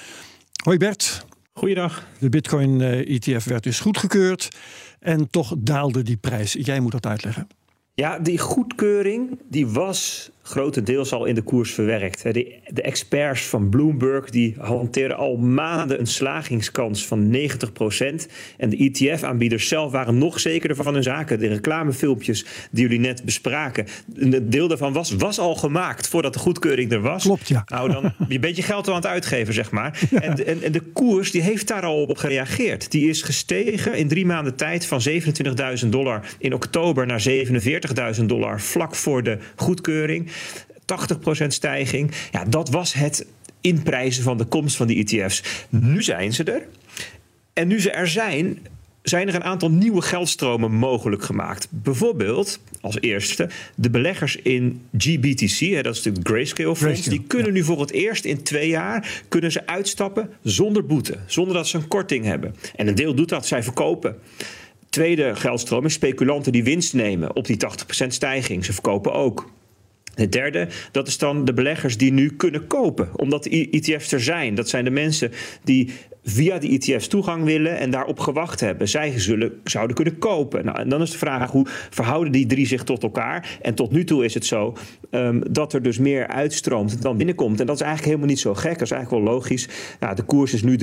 Hoi 0.63 0.77
Bert. 0.77 1.25
Goeiedag. 1.53 2.07
De 2.19 2.29
Bitcoin 2.29 2.81
ETF 2.81 3.43
werd 3.43 3.63
dus 3.63 3.79
goedgekeurd 3.79 4.57
en 4.99 5.29
toch 5.29 5.53
daalde 5.57 6.03
die 6.03 6.17
prijs. 6.17 6.53
Jij 6.53 6.79
moet 6.79 6.91
dat 6.91 7.05
uitleggen. 7.05 7.47
Ja, 7.93 8.19
die 8.19 8.37
goedkeuring 8.37 9.39
die 9.49 9.67
was 9.67 10.29
grotendeels 10.51 11.13
al 11.13 11.25
in 11.25 11.35
de 11.35 11.41
koers 11.41 11.71
verwerkt. 11.71 12.23
De, 12.23 12.55
de 12.67 12.81
experts 12.81 13.41
van 13.41 13.69
Bloomberg 13.69 14.29
die 14.29 14.55
hanteren 14.59 15.17
al 15.17 15.37
maanden 15.37 15.99
een 15.99 16.07
slagingskans 16.07 17.05
van 17.05 17.35
90%. 17.35 17.37
En 18.57 18.69
de 18.69 18.77
ETF-aanbieders 18.77 19.67
zelf 19.67 19.91
waren 19.91 20.17
nog 20.17 20.39
zekerder 20.39 20.77
van 20.77 20.93
hun 20.93 21.03
zaken. 21.03 21.39
De 21.39 21.47
reclamefilmpjes 21.47 22.45
die 22.71 22.81
jullie 22.81 22.99
net 22.99 23.25
bespraken, 23.25 23.85
een 24.15 24.49
deel 24.49 24.67
daarvan 24.67 24.93
was, 24.93 25.11
was 25.11 25.39
al 25.39 25.55
gemaakt 25.55 26.07
voordat 26.07 26.33
de 26.33 26.39
goedkeuring 26.39 26.91
er 26.91 27.01
was. 27.01 27.23
Klopt, 27.23 27.47
ja. 27.47 27.63
Nou, 27.65 27.91
dan 27.91 28.13
je 28.27 28.39
bent 28.39 28.55
je 28.55 28.61
geld 28.61 28.87
al 28.87 28.93
aan 28.93 29.01
het 29.01 29.09
uitgeven, 29.09 29.53
zeg 29.53 29.71
maar. 29.71 29.99
Ja. 30.09 30.21
En, 30.21 30.45
en, 30.45 30.63
en, 30.63 30.71
de 30.71 30.79
koers 30.79 31.31
die 31.31 31.41
heeft 31.41 31.67
daar 31.67 31.83
al 31.83 32.05
op 32.05 32.17
gereageerd. 32.17 32.91
Die 32.91 33.09
is 33.09 33.21
gestegen 33.21 33.93
in 33.93 34.07
drie 34.07 34.25
maanden 34.25 34.55
tijd 34.55 34.85
van 34.85 35.01
27.000 35.83 35.89
dollar 35.89 36.25
in 36.37 36.53
oktober 36.53 37.05
naar 37.05 37.23
47.000 38.19 38.25
dollar 38.25 38.61
vlak 38.61 38.95
voor 38.95 39.23
de 39.23 39.37
goedkeuring. 39.55 40.31
80% 41.43 41.47
stijging. 41.47 42.11
Ja, 42.31 42.45
dat 42.45 42.69
was 42.69 42.93
het 42.93 43.25
inprijzen 43.61 44.23
van 44.23 44.37
de 44.37 44.45
komst 44.45 44.75
van 44.75 44.87
die 44.87 45.05
ETF's. 45.05 45.43
Nu 45.69 46.03
zijn 46.03 46.33
ze 46.33 46.43
er. 46.43 46.65
En 47.53 47.67
nu 47.67 47.81
ze 47.81 47.91
er 47.91 48.07
zijn, 48.07 48.59
zijn 49.01 49.27
er 49.27 49.35
een 49.35 49.43
aantal 49.43 49.71
nieuwe 49.71 50.01
geldstromen 50.01 50.71
mogelijk 50.71 51.23
gemaakt. 51.23 51.67
Bijvoorbeeld, 51.69 52.59
als 52.81 52.99
eerste, 52.99 53.49
de 53.75 53.89
beleggers 53.89 54.35
in 54.35 54.81
GBTC, 54.97 55.59
hè, 55.59 55.81
dat 55.81 55.95
is 55.95 56.03
natuurlijk 56.03 56.27
Grayscale 56.27 56.75
Fonds, 56.75 57.01
die 57.01 57.23
kunnen 57.27 57.53
nu 57.53 57.63
voor 57.63 57.79
het 57.79 57.91
eerst 57.91 58.25
in 58.25 58.43
twee 58.43 58.69
jaar 58.69 59.23
kunnen 59.27 59.51
ze 59.51 59.67
uitstappen 59.67 60.29
zonder 60.41 60.85
boete, 60.85 61.17
zonder 61.25 61.53
dat 61.53 61.67
ze 61.67 61.77
een 61.77 61.87
korting 61.87 62.25
hebben. 62.25 62.55
En 62.75 62.87
een 62.87 62.95
deel 62.95 63.15
doet 63.15 63.29
dat, 63.29 63.47
zij 63.47 63.63
verkopen. 63.63 64.17
Tweede 64.89 65.35
geldstroom 65.35 65.85
is 65.85 65.93
speculanten 65.93 66.51
die 66.51 66.63
winst 66.63 66.93
nemen 66.93 67.35
op 67.35 67.45
die 67.45 67.57
80% 68.03 68.07
stijging. 68.07 68.65
Ze 68.65 68.73
verkopen 68.73 69.13
ook. 69.13 69.49
Het 70.13 70.31
derde, 70.31 70.67
dat 70.91 71.07
is 71.07 71.17
dan 71.17 71.45
de 71.45 71.53
beleggers 71.53 71.97
die 71.97 72.11
nu 72.11 72.35
kunnen 72.35 72.67
kopen, 72.67 73.09
omdat 73.15 73.45
ETF's 73.45 74.11
er 74.11 74.21
zijn. 74.21 74.55
Dat 74.55 74.69
zijn 74.69 74.83
de 74.83 74.89
mensen 74.89 75.31
die 75.63 75.89
via 76.23 76.57
die 76.57 76.79
ETF's 76.79 77.07
toegang 77.07 77.43
willen 77.43 77.77
en 77.77 77.91
daarop 77.91 78.19
gewacht 78.19 78.59
hebben. 78.59 78.87
Zij 78.87 79.19
zullen, 79.19 79.51
zouden 79.63 79.95
kunnen 79.95 80.17
kopen. 80.17 80.65
Nou, 80.65 80.79
en 80.79 80.89
dan 80.89 81.01
is 81.01 81.11
de 81.11 81.17
vraag 81.17 81.51
hoe 81.51 81.67
verhouden 81.89 82.31
die 82.31 82.45
drie 82.45 82.67
zich 82.67 82.83
tot 82.83 83.03
elkaar? 83.03 83.57
En 83.61 83.73
tot 83.75 83.91
nu 83.91 84.03
toe 84.03 84.25
is 84.25 84.33
het 84.33 84.45
zo 84.45 84.75
um, 85.11 85.43
dat 85.49 85.73
er 85.73 85.81
dus 85.81 85.97
meer 85.97 86.27
uitstroomt 86.27 87.01
dan 87.01 87.17
binnenkomt. 87.17 87.59
En 87.59 87.65
dat 87.65 87.75
is 87.75 87.81
eigenlijk 87.81 88.11
helemaal 88.11 88.33
niet 88.35 88.43
zo 88.43 88.53
gek. 88.53 88.73
Dat 88.73 88.81
is 88.81 88.91
eigenlijk 88.91 89.23
wel 89.23 89.33
logisch. 89.33 89.67
Nou, 89.99 90.15
de 90.15 90.23
koers 90.23 90.53
is 90.53 90.63
nu 90.63 90.77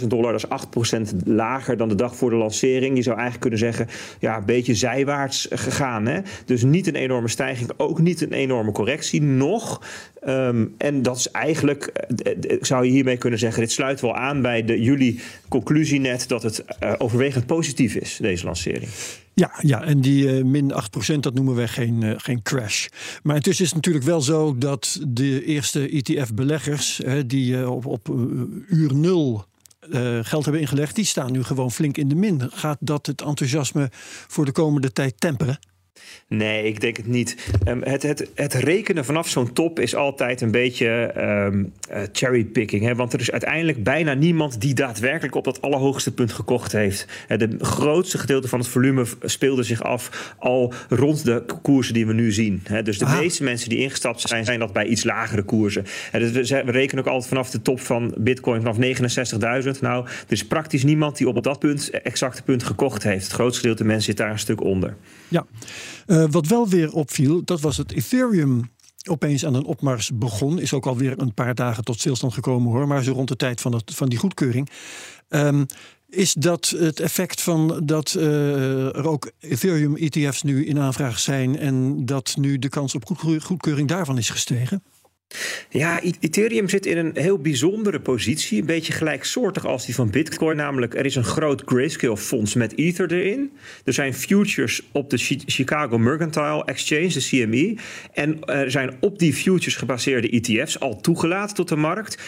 43.000 0.00 0.06
dollar. 0.06 0.32
Dat 0.32 0.46
is 0.74 1.12
8% 1.12 1.16
lager 1.24 1.76
dan 1.76 1.88
de 1.88 1.94
dag 1.94 2.16
voor 2.16 2.30
de 2.30 2.36
lancering. 2.36 2.96
Je 2.96 3.02
zou 3.02 3.18
eigenlijk 3.18 3.40
kunnen 3.40 3.58
zeggen, 3.58 3.88
ja, 4.20 4.36
een 4.36 4.44
beetje 4.44 4.74
zijwaarts 4.74 5.48
gegaan. 5.50 6.06
Hè? 6.06 6.20
Dus 6.44 6.62
niet 6.62 6.86
een 6.86 6.94
enorme 6.94 7.28
stijging, 7.28 7.70
ook 7.76 8.00
niet 8.00 8.20
een 8.20 8.32
enorme 8.32 8.72
correctie. 8.72 9.22
Nog. 9.22 9.80
Um, 10.28 10.74
en 10.78 11.02
dat 11.02 11.16
is 11.16 11.30
eigenlijk, 11.30 11.84
eh, 11.84 12.56
zou 12.60 12.84
je 12.84 12.90
hiermee 12.90 13.16
kunnen 13.16 13.38
zeggen, 13.38 13.62
dit 13.62 13.72
sluit 13.72 14.00
wel 14.00 14.14
aan 14.14 14.42
bij 14.46 14.64
de 14.64 14.82
jullie 14.82 15.20
conclusie 15.48 16.00
net 16.00 16.28
dat 16.28 16.42
het 16.42 16.64
uh, 16.80 16.92
overwegend 16.98 17.46
positief 17.46 17.94
is, 17.94 18.16
deze 18.20 18.44
lancering. 18.44 18.90
Ja, 19.34 19.50
ja 19.60 19.82
en 19.82 20.00
die 20.00 20.38
uh, 20.38 20.44
min 20.44 20.72
8%, 20.72 21.18
dat 21.20 21.34
noemen 21.34 21.54
we 21.54 21.68
geen, 21.68 22.02
uh, 22.02 22.14
geen 22.16 22.42
crash. 22.42 22.86
Maar 23.22 23.36
intussen 23.36 23.64
is 23.64 23.70
het 23.70 23.78
natuurlijk 23.84 24.04
wel 24.04 24.20
zo 24.20 24.58
dat 24.58 25.00
de 25.08 25.44
eerste 25.44 25.88
ETF-beleggers, 25.88 27.00
die 27.26 27.70
op, 27.70 27.86
op 27.86 28.08
uur 28.68 28.94
nul 28.94 29.44
geld 30.22 30.44
hebben 30.44 30.60
ingelegd, 30.60 30.94
die 30.94 31.04
staan 31.04 31.32
nu 31.32 31.42
gewoon 31.42 31.72
flink 31.72 31.96
in 31.96 32.08
de 32.08 32.14
min. 32.14 32.50
Gaat 32.52 32.78
dat 32.80 33.06
het 33.06 33.22
enthousiasme 33.22 33.88
voor 34.26 34.44
de 34.44 34.52
komende 34.52 34.92
tijd 34.92 35.20
temperen? 35.20 35.58
Nee, 36.28 36.64
ik 36.64 36.80
denk 36.80 36.96
het 36.96 37.06
niet. 37.06 37.36
Um, 37.68 37.82
het, 37.82 38.02
het, 38.02 38.30
het 38.34 38.54
rekenen 38.54 39.04
vanaf 39.04 39.28
zo'n 39.28 39.52
top 39.52 39.80
is 39.80 39.94
altijd 39.94 40.40
een 40.40 40.50
beetje 40.50 41.12
um, 41.16 41.72
uh, 41.90 41.98
cherrypicking. 42.12 42.96
Want 42.96 43.12
er 43.12 43.20
is 43.20 43.30
uiteindelijk 43.30 43.82
bijna 43.82 44.14
niemand 44.14 44.60
die 44.60 44.74
daadwerkelijk 44.74 45.34
op 45.34 45.44
dat 45.44 45.62
allerhoogste 45.62 46.14
punt 46.14 46.32
gekocht 46.32 46.72
heeft. 46.72 47.06
Het 47.26 47.54
grootste 47.58 48.18
gedeelte 48.18 48.48
van 48.48 48.58
het 48.58 48.68
volume 48.68 49.04
speelde 49.22 49.62
zich 49.62 49.82
af 49.82 50.34
al 50.38 50.72
rond 50.88 51.24
de 51.24 51.44
koersen 51.62 51.94
die 51.94 52.06
we 52.06 52.12
nu 52.12 52.32
zien. 52.32 52.60
He, 52.64 52.82
dus 52.82 52.98
de 52.98 53.04
ah. 53.04 53.18
meeste 53.18 53.44
mensen 53.44 53.68
die 53.68 53.78
ingestapt 53.78 54.20
zijn, 54.20 54.44
zijn 54.44 54.58
dat 54.58 54.72
bij 54.72 54.86
iets 54.86 55.04
lagere 55.04 55.42
koersen. 55.42 55.84
dus 56.12 56.50
we, 56.50 56.64
we, 56.64 56.70
rekenen 56.70 57.04
ook 57.04 57.10
altijd 57.10 57.28
vanaf 57.28 57.50
de 57.50 57.62
top 57.62 57.80
van 57.80 58.14
Bitcoin, 58.18 58.62
vanaf 58.62 58.76
69.000. 59.74 59.80
Nou, 59.80 60.04
er 60.04 60.32
is 60.32 60.46
praktisch 60.46 60.84
niemand 60.84 61.16
die 61.16 61.28
op 61.28 61.42
dat 61.42 61.58
punt, 61.58 61.90
exacte 61.90 62.42
punt 62.42 62.62
gekocht 62.62 63.02
heeft. 63.02 63.24
Het 63.24 63.32
grootste 63.32 63.60
gedeelte 63.60 63.84
mensen 63.84 64.04
zit 64.04 64.16
daar 64.16 64.30
een 64.30 64.38
stuk 64.38 64.60
onder. 64.60 64.96
Ja. 65.28 65.46
Uh, 66.06 66.24
wat 66.30 66.46
wel 66.46 66.68
weer 66.68 66.92
opviel, 66.92 67.44
dat 67.44 67.60
was 67.60 67.76
het 67.76 67.92
Ethereum 67.92 68.70
opeens 69.08 69.46
aan 69.46 69.54
een 69.54 69.64
opmars 69.64 70.10
begon. 70.14 70.58
Is 70.58 70.72
ook 70.72 70.86
alweer 70.86 71.18
een 71.18 71.34
paar 71.34 71.54
dagen 71.54 71.84
tot 71.84 71.98
stilstand 71.98 72.34
gekomen 72.34 72.72
hoor. 72.72 72.86
Maar 72.86 73.02
zo 73.02 73.12
rond 73.12 73.28
de 73.28 73.36
tijd 73.36 73.60
van, 73.60 73.82
van 73.84 74.08
die 74.08 74.18
goedkeuring. 74.18 74.70
Um, 75.28 75.66
is 76.08 76.32
dat 76.32 76.74
het 76.78 77.00
effect 77.00 77.42
van 77.42 77.80
dat 77.84 78.14
uh, 78.18 78.96
er 78.96 79.08
ook 79.08 79.30
Ethereum-ETF's 79.40 80.42
nu 80.42 80.66
in 80.66 80.78
aanvraag 80.78 81.18
zijn 81.18 81.58
en 81.58 82.06
dat 82.06 82.34
nu 82.38 82.58
de 82.58 82.68
kans 82.68 82.94
op 82.94 83.06
goedkeuring 83.42 83.88
daarvan 83.88 84.18
is 84.18 84.30
gestegen? 84.30 84.82
Ja, 85.70 86.00
Ethereum 86.20 86.68
zit 86.68 86.86
in 86.86 86.98
een 86.98 87.10
heel 87.14 87.38
bijzondere 87.38 88.00
positie. 88.00 88.60
Een 88.60 88.66
beetje 88.66 88.92
gelijksoortig 88.92 89.66
als 89.66 89.86
die 89.86 89.94
van 89.94 90.10
Bitcoin. 90.10 90.56
Namelijk, 90.56 90.94
er 90.94 91.04
is 91.04 91.16
een 91.16 91.24
groot 91.24 91.62
grayscale 91.64 92.16
fonds 92.16 92.54
met 92.54 92.78
Ether 92.78 93.12
erin. 93.12 93.52
Er 93.84 93.92
zijn 93.92 94.14
futures 94.14 94.82
op 94.92 95.10
de 95.10 95.18
Chicago 95.46 95.98
Mercantile 95.98 96.64
Exchange, 96.64 97.08
de 97.08 97.20
CME. 97.20 97.76
En 98.12 98.44
er 98.44 98.70
zijn 98.70 98.96
op 99.00 99.18
die 99.18 99.34
futures 99.34 99.76
gebaseerde 99.76 100.30
ETF's 100.30 100.78
al 100.78 101.00
toegelaten 101.00 101.56
tot 101.56 101.68
de 101.68 101.76
markt. 101.76 102.18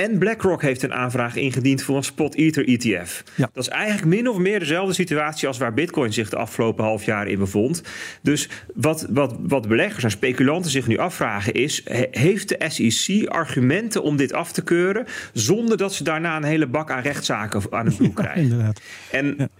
En 0.00 0.18
BlackRock 0.18 0.62
heeft 0.62 0.82
een 0.82 0.94
aanvraag 0.94 1.36
ingediend 1.36 1.82
voor 1.82 1.96
een 1.96 2.04
spot 2.04 2.34
Ether 2.34 2.68
ETF. 2.68 3.24
Ja. 3.34 3.50
Dat 3.52 3.62
is 3.62 3.68
eigenlijk 3.68 4.06
min 4.06 4.28
of 4.28 4.38
meer 4.38 4.58
dezelfde 4.58 4.94
situatie 4.94 5.48
als 5.48 5.58
waar 5.58 5.74
Bitcoin 5.74 6.12
zich 6.12 6.30
de 6.30 6.36
afgelopen 6.36 6.84
half 6.84 7.04
jaar 7.04 7.28
in 7.28 7.38
bevond. 7.38 7.82
Dus 8.22 8.48
wat, 8.74 9.06
wat, 9.10 9.36
wat 9.40 9.68
beleggers 9.68 10.04
en 10.04 10.10
speculanten 10.10 10.70
zich 10.70 10.86
nu 10.86 10.98
afvragen 10.98 11.52
is: 11.52 11.82
heeft 12.10 12.48
de 12.48 12.64
SEC 12.68 13.28
argumenten 13.28 14.02
om 14.02 14.16
dit 14.16 14.32
af 14.32 14.52
te 14.52 14.62
keuren 14.62 15.06
zonder 15.32 15.76
dat 15.76 15.94
ze 15.94 16.04
daarna 16.04 16.36
een 16.36 16.44
hele 16.44 16.66
bak 16.66 16.90
aan 16.90 17.02
rechtszaken 17.02 17.62
aan 17.70 17.86
het 17.86 17.96
broek 17.96 18.16
krijgen? 18.16 18.42
Ja, 18.42 18.48
inderdaad. 18.48 18.80
En 19.10 19.50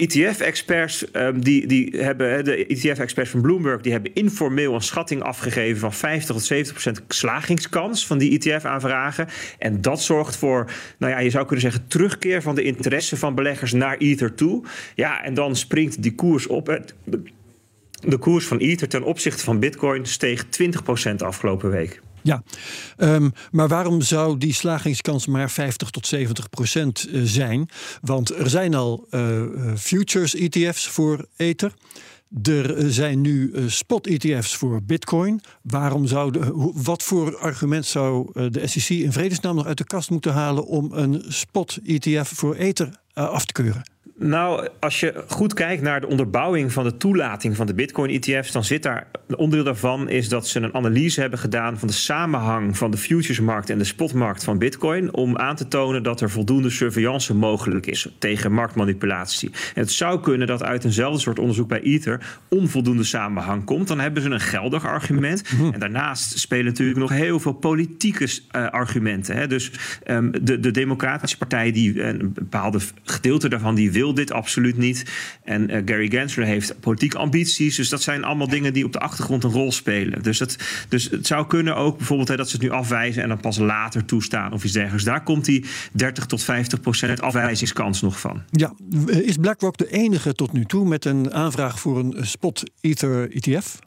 ETF-experts 0.00 1.04
um, 1.12 1.44
die, 1.44 1.66
die 1.66 1.96
hebben, 1.96 2.44
de 2.44 2.66
ETF-experts 2.66 3.30
van 3.30 3.40
Bloomberg, 3.40 3.80
die 3.80 3.92
hebben 3.92 4.14
informeel 4.14 4.74
een 4.74 4.80
schatting 4.80 5.22
afgegeven 5.22 5.80
van 5.80 5.92
50 5.92 6.34
tot 6.34 6.44
70 6.44 6.72
procent 6.72 7.02
slagingskans 7.08 8.06
van 8.06 8.18
die 8.18 8.38
ETF-aanvragen. 8.38 9.28
En 9.58 9.80
dat 9.80 10.02
zorgt 10.02 10.36
voor, 10.36 10.70
nou 10.98 11.12
ja, 11.12 11.18
je 11.18 11.30
zou 11.30 11.44
kunnen 11.44 11.60
zeggen, 11.60 11.86
terugkeer 11.86 12.42
van 12.42 12.54
de 12.54 12.62
interesse 12.62 13.16
van 13.16 13.34
beleggers 13.34 13.72
naar 13.72 13.96
Ether 13.96 14.34
toe. 14.34 14.64
Ja, 14.94 15.24
en 15.24 15.34
dan 15.34 15.56
springt 15.56 16.02
die 16.02 16.14
koers 16.14 16.46
op. 16.46 16.80
De 18.00 18.18
koers 18.18 18.46
van 18.46 18.58
Ether 18.58 18.88
ten 18.88 19.02
opzichte 19.02 19.44
van 19.44 19.58
Bitcoin 19.58 20.06
steeg 20.06 20.44
20 20.44 20.82
procent 20.82 21.22
afgelopen 21.22 21.70
week. 21.70 22.00
Ja, 22.22 22.42
um, 22.98 23.32
maar 23.50 23.68
waarom 23.68 24.02
zou 24.02 24.38
die 24.38 24.54
slagingskans 24.54 25.26
maar 25.26 25.50
50 25.50 25.90
tot 25.90 26.06
70 26.06 26.50
procent 26.50 27.08
eh, 27.08 27.20
zijn? 27.24 27.68
Want 28.00 28.34
er 28.34 28.50
zijn 28.50 28.74
al 28.74 29.06
uh, 29.10 29.42
futures 29.76 30.34
ETF's 30.34 30.88
voor 30.88 31.26
Ether. 31.36 31.74
Er 32.42 32.92
zijn 32.92 33.20
nu 33.20 33.52
spot-ETF's 33.66 34.56
voor 34.56 34.82
Bitcoin. 34.82 35.40
Waarom 35.62 36.06
zou 36.06 36.30
de, 36.30 36.72
wat 36.74 37.02
voor 37.02 37.38
argument 37.38 37.86
zou 37.86 38.32
de 38.50 38.66
SEC 38.66 38.88
in 38.88 39.12
vredesnaam 39.12 39.54
nog 39.54 39.66
uit 39.66 39.78
de 39.78 39.84
kast 39.84 40.10
moeten 40.10 40.32
halen 40.32 40.66
om 40.66 40.92
een 40.92 41.24
spot-ETF 41.28 42.32
voor 42.34 42.54
Ether 42.54 43.00
af 43.12 43.44
te 43.44 43.52
keuren? 43.52 43.82
Nou, 44.22 44.68
als 44.80 45.00
je 45.00 45.24
goed 45.26 45.54
kijkt 45.54 45.82
naar 45.82 46.00
de 46.00 46.06
onderbouwing 46.06 46.72
van 46.72 46.84
de 46.84 46.96
toelating 46.96 47.56
van 47.56 47.66
de 47.66 47.74
Bitcoin-ETF's, 47.74 48.52
dan 48.52 48.64
zit 48.64 48.82
daar 48.82 49.06
een 49.26 49.36
onderdeel 49.36 49.64
daarvan 49.64 50.08
is 50.08 50.28
dat 50.28 50.48
ze 50.48 50.60
een 50.60 50.74
analyse 50.74 51.20
hebben 51.20 51.38
gedaan 51.38 51.78
van 51.78 51.88
de 51.88 51.94
samenhang 51.94 52.78
van 52.78 52.90
de 52.90 52.96
futuresmarkt 52.96 53.70
en 53.70 53.78
de 53.78 53.84
spotmarkt 53.84 54.44
van 54.44 54.58
Bitcoin, 54.58 55.14
om 55.14 55.38
aan 55.38 55.56
te 55.56 55.68
tonen 55.68 56.02
dat 56.02 56.20
er 56.20 56.30
voldoende 56.30 56.70
surveillance 56.70 57.34
mogelijk 57.34 57.86
is 57.86 58.08
tegen 58.18 58.52
marktmanipulatie. 58.52 59.50
En 59.74 59.80
het 59.80 59.92
zou 59.92 60.20
kunnen 60.20 60.46
dat 60.46 60.62
uit 60.62 60.84
eenzelfde 60.84 61.20
soort 61.20 61.38
onderzoek 61.38 61.68
bij 61.68 61.80
Ether 61.80 62.38
onvoldoende 62.48 63.04
samenhang 63.04 63.64
komt. 63.64 63.88
Dan 63.88 64.00
hebben 64.00 64.22
ze 64.22 64.30
een 64.30 64.40
geldig 64.40 64.86
argument. 64.86 65.52
Mhm. 65.52 65.72
En 65.72 65.80
daarnaast 65.80 66.38
spelen 66.38 66.64
natuurlijk 66.64 66.98
nog 66.98 67.10
heel 67.10 67.40
veel 67.40 67.52
politieke 67.52 68.24
uh, 68.24 68.68
argumenten. 68.68 69.36
Hè. 69.36 69.46
Dus 69.46 69.72
um, 70.06 70.32
de, 70.42 70.60
de 70.60 70.70
Democratische 70.70 71.38
Partij, 71.38 71.72
die 71.72 72.02
een 72.02 72.32
bepaalde 72.32 72.78
gedeelte 73.04 73.48
daarvan, 73.48 73.74
die 73.74 73.92
wil 73.92 74.08
dit 74.14 74.32
absoluut 74.32 74.76
niet. 74.76 75.04
En 75.44 75.70
uh, 75.70 75.82
Gary 75.84 76.08
Gensler 76.08 76.46
heeft 76.46 76.80
politieke 76.80 77.18
ambities. 77.18 77.76
Dus 77.76 77.88
dat 77.88 78.02
zijn 78.02 78.24
allemaal 78.24 78.48
dingen 78.48 78.72
die 78.72 78.84
op 78.84 78.92
de 78.92 78.98
achtergrond 78.98 79.44
een 79.44 79.50
rol 79.50 79.72
spelen. 79.72 80.22
Dus 80.22 80.38
het, 80.38 80.56
dus 80.88 81.10
het 81.10 81.26
zou 81.26 81.46
kunnen 81.46 81.76
ook 81.76 81.96
bijvoorbeeld 81.96 82.28
hè, 82.28 82.36
dat 82.36 82.48
ze 82.48 82.56
het 82.56 82.64
nu 82.64 82.70
afwijzen 82.70 83.22
en 83.22 83.28
dan 83.28 83.40
pas 83.40 83.58
later 83.58 84.04
toestaan 84.04 84.52
of 84.52 84.64
iets 84.64 84.72
dergelijks. 84.72 85.04
Daar 85.04 85.22
komt 85.22 85.44
die 85.44 85.64
30 85.92 86.26
tot 86.26 86.42
50 86.42 86.80
procent 86.80 87.20
afwijzingskans 87.20 88.00
nog 88.00 88.20
van. 88.20 88.42
Ja, 88.50 88.74
is 89.06 89.36
BlackRock 89.36 89.76
de 89.76 89.90
enige 89.92 90.34
tot 90.34 90.52
nu 90.52 90.64
toe 90.64 90.88
met 90.88 91.04
een 91.04 91.32
aanvraag 91.32 91.80
voor 91.80 91.98
een 91.98 92.16
spot 92.20 92.62
Ether 92.80 93.30
ETF? 93.30 93.78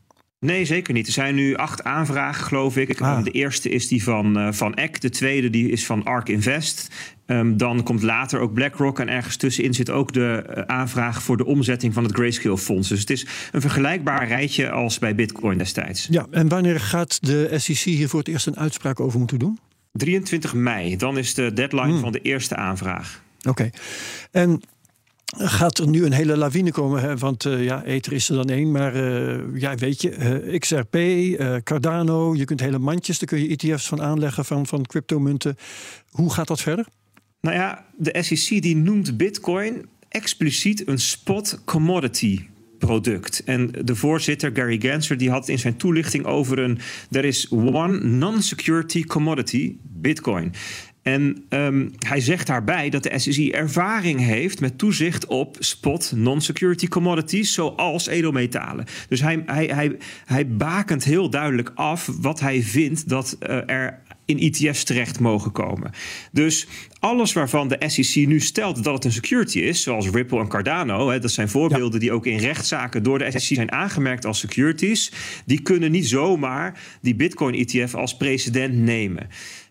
Nee, 0.43 0.65
zeker 0.65 0.93
niet. 0.93 1.07
Er 1.07 1.13
zijn 1.13 1.35
nu 1.35 1.55
acht 1.55 1.83
aanvragen, 1.83 2.45
geloof 2.45 2.77
ik. 2.77 3.01
Ah. 3.01 3.23
De 3.23 3.31
eerste 3.31 3.69
is 3.69 3.87
die 3.87 4.03
van, 4.03 4.39
uh, 4.39 4.51
van 4.51 4.73
Eck. 4.73 5.01
De 5.01 5.09
tweede 5.09 5.49
die 5.49 5.69
is 5.69 5.85
van 5.85 6.03
ARK 6.03 6.29
Invest. 6.29 6.87
Um, 7.27 7.57
dan 7.57 7.83
komt 7.83 8.01
later 8.01 8.39
ook 8.39 8.53
BlackRock. 8.53 8.99
En 8.99 9.09
ergens 9.09 9.35
tussenin 9.35 9.73
zit 9.73 9.89
ook 9.89 10.13
de 10.13 10.43
uh, 10.49 10.61
aanvraag 10.61 11.23
voor 11.23 11.37
de 11.37 11.45
omzetting 11.45 11.93
van 11.93 12.03
het 12.03 12.13
Grayscale 12.13 12.57
Fonds. 12.57 12.89
Dus 12.89 12.99
het 12.99 13.09
is 13.09 13.27
een 13.51 13.61
vergelijkbaar 13.61 14.27
rijtje 14.27 14.71
als 14.71 14.99
bij 14.99 15.15
Bitcoin 15.15 15.57
destijds. 15.57 16.07
Ja, 16.11 16.25
en 16.31 16.47
wanneer 16.47 16.79
gaat 16.79 17.25
de 17.25 17.49
SEC 17.57 17.77
hier 17.77 18.09
voor 18.09 18.19
het 18.19 18.27
eerst 18.27 18.47
een 18.47 18.57
uitspraak 18.57 18.99
over 18.99 19.19
moeten 19.19 19.39
doen? 19.39 19.59
23 19.91 20.53
mei. 20.53 20.97
Dan 20.97 21.17
is 21.17 21.33
de 21.33 21.53
deadline 21.53 21.91
hmm. 21.91 21.99
van 21.99 22.11
de 22.11 22.21
eerste 22.21 22.55
aanvraag. 22.55 23.23
Oké. 23.47 23.69
En 24.31 24.61
gaat 25.37 25.77
er 25.77 25.87
nu 25.87 26.05
een 26.05 26.13
hele 26.13 26.37
lawine 26.37 26.71
komen. 26.71 27.01
Hè? 27.01 27.17
Want 27.17 27.45
uh, 27.45 27.63
ja, 27.63 27.83
Ether 27.83 28.13
is 28.13 28.29
er 28.29 28.35
dan 28.35 28.49
één. 28.49 28.71
Maar 28.71 28.95
uh, 28.95 29.39
ja, 29.53 29.75
weet 29.75 30.01
je, 30.01 30.41
uh, 30.43 30.59
XRP, 30.59 30.97
Cardano, 31.63 32.35
je 32.35 32.45
kunt 32.45 32.59
hele 32.59 32.79
mandjes, 32.79 33.19
daar 33.19 33.29
kun 33.29 33.39
je 33.39 33.57
ETF's 33.57 33.87
van 33.87 34.01
aanleggen 34.01 34.45
van, 34.45 34.67
van 34.67 34.85
cryptomunten. 34.85 35.57
Hoe 36.09 36.33
gaat 36.33 36.47
dat 36.47 36.61
verder? 36.61 36.85
Nou 37.43 37.55
ja, 37.55 37.85
de 37.97 38.23
SEC 38.23 38.61
die 38.61 38.75
noemt 38.75 39.17
Bitcoin 39.17 39.85
expliciet 40.09 40.87
een 40.87 40.99
spot 40.99 41.61
commodity 41.65 42.39
product. 42.77 43.43
En 43.43 43.71
de 43.81 43.95
voorzitter 43.95 44.51
Gary 44.53 44.79
Gensler 44.79 45.17
die 45.17 45.29
had 45.29 45.47
in 45.47 45.59
zijn 45.59 45.77
toelichting 45.77 46.25
over 46.25 46.59
een 46.59 46.79
there 47.09 47.27
is 47.27 47.49
one 47.49 47.99
non-security 47.99 49.03
commodity, 49.03 49.77
Bitcoin. 49.81 50.53
En 51.01 51.45
um, 51.49 51.91
hij 51.99 52.19
zegt 52.19 52.47
daarbij 52.47 52.89
dat 52.89 53.03
de 53.03 53.19
SEC 53.19 53.53
ervaring 53.53 54.19
heeft 54.19 54.59
met 54.59 54.77
toezicht 54.77 55.25
op 55.25 55.55
spot 55.59 56.11
non-security 56.15 56.87
commodities, 56.87 57.53
zoals 57.53 58.07
edelmetalen. 58.07 58.85
Dus 59.09 59.21
hij, 59.21 59.43
hij, 59.45 59.65
hij, 59.65 59.97
hij 60.25 60.47
bakent 60.47 61.03
heel 61.03 61.29
duidelijk 61.29 61.71
af 61.75 62.09
wat 62.21 62.39
hij 62.39 62.61
vindt 62.61 63.09
dat 63.09 63.37
uh, 63.39 63.69
er 63.69 64.01
in 64.25 64.39
ETF's 64.39 64.83
terecht 64.83 65.19
mogen 65.19 65.51
komen. 65.51 65.91
Dus 66.31 66.67
alles 66.99 67.33
waarvan 67.33 67.67
de 67.67 67.83
SEC 67.87 68.27
nu 68.27 68.39
stelt 68.39 68.83
dat 68.83 68.93
het 68.93 69.05
een 69.05 69.11
security 69.11 69.59
is, 69.59 69.81
zoals 69.81 70.09
Ripple 70.09 70.39
en 70.39 70.47
Cardano, 70.47 71.09
hè, 71.09 71.19
dat 71.19 71.31
zijn 71.31 71.49
voorbeelden 71.49 71.99
die 71.99 72.11
ook 72.11 72.25
in 72.25 72.37
rechtszaken 72.37 73.03
door 73.03 73.19
de 73.19 73.31
SEC 73.31 73.55
zijn 73.55 73.71
aangemerkt 73.71 74.25
als 74.25 74.39
securities, 74.39 75.11
die 75.45 75.61
kunnen 75.61 75.91
niet 75.91 76.07
zomaar 76.07 76.79
die 77.01 77.15
Bitcoin-ETF 77.15 77.95
als 77.95 78.17
precedent 78.17 78.73
nemen. 78.73 79.27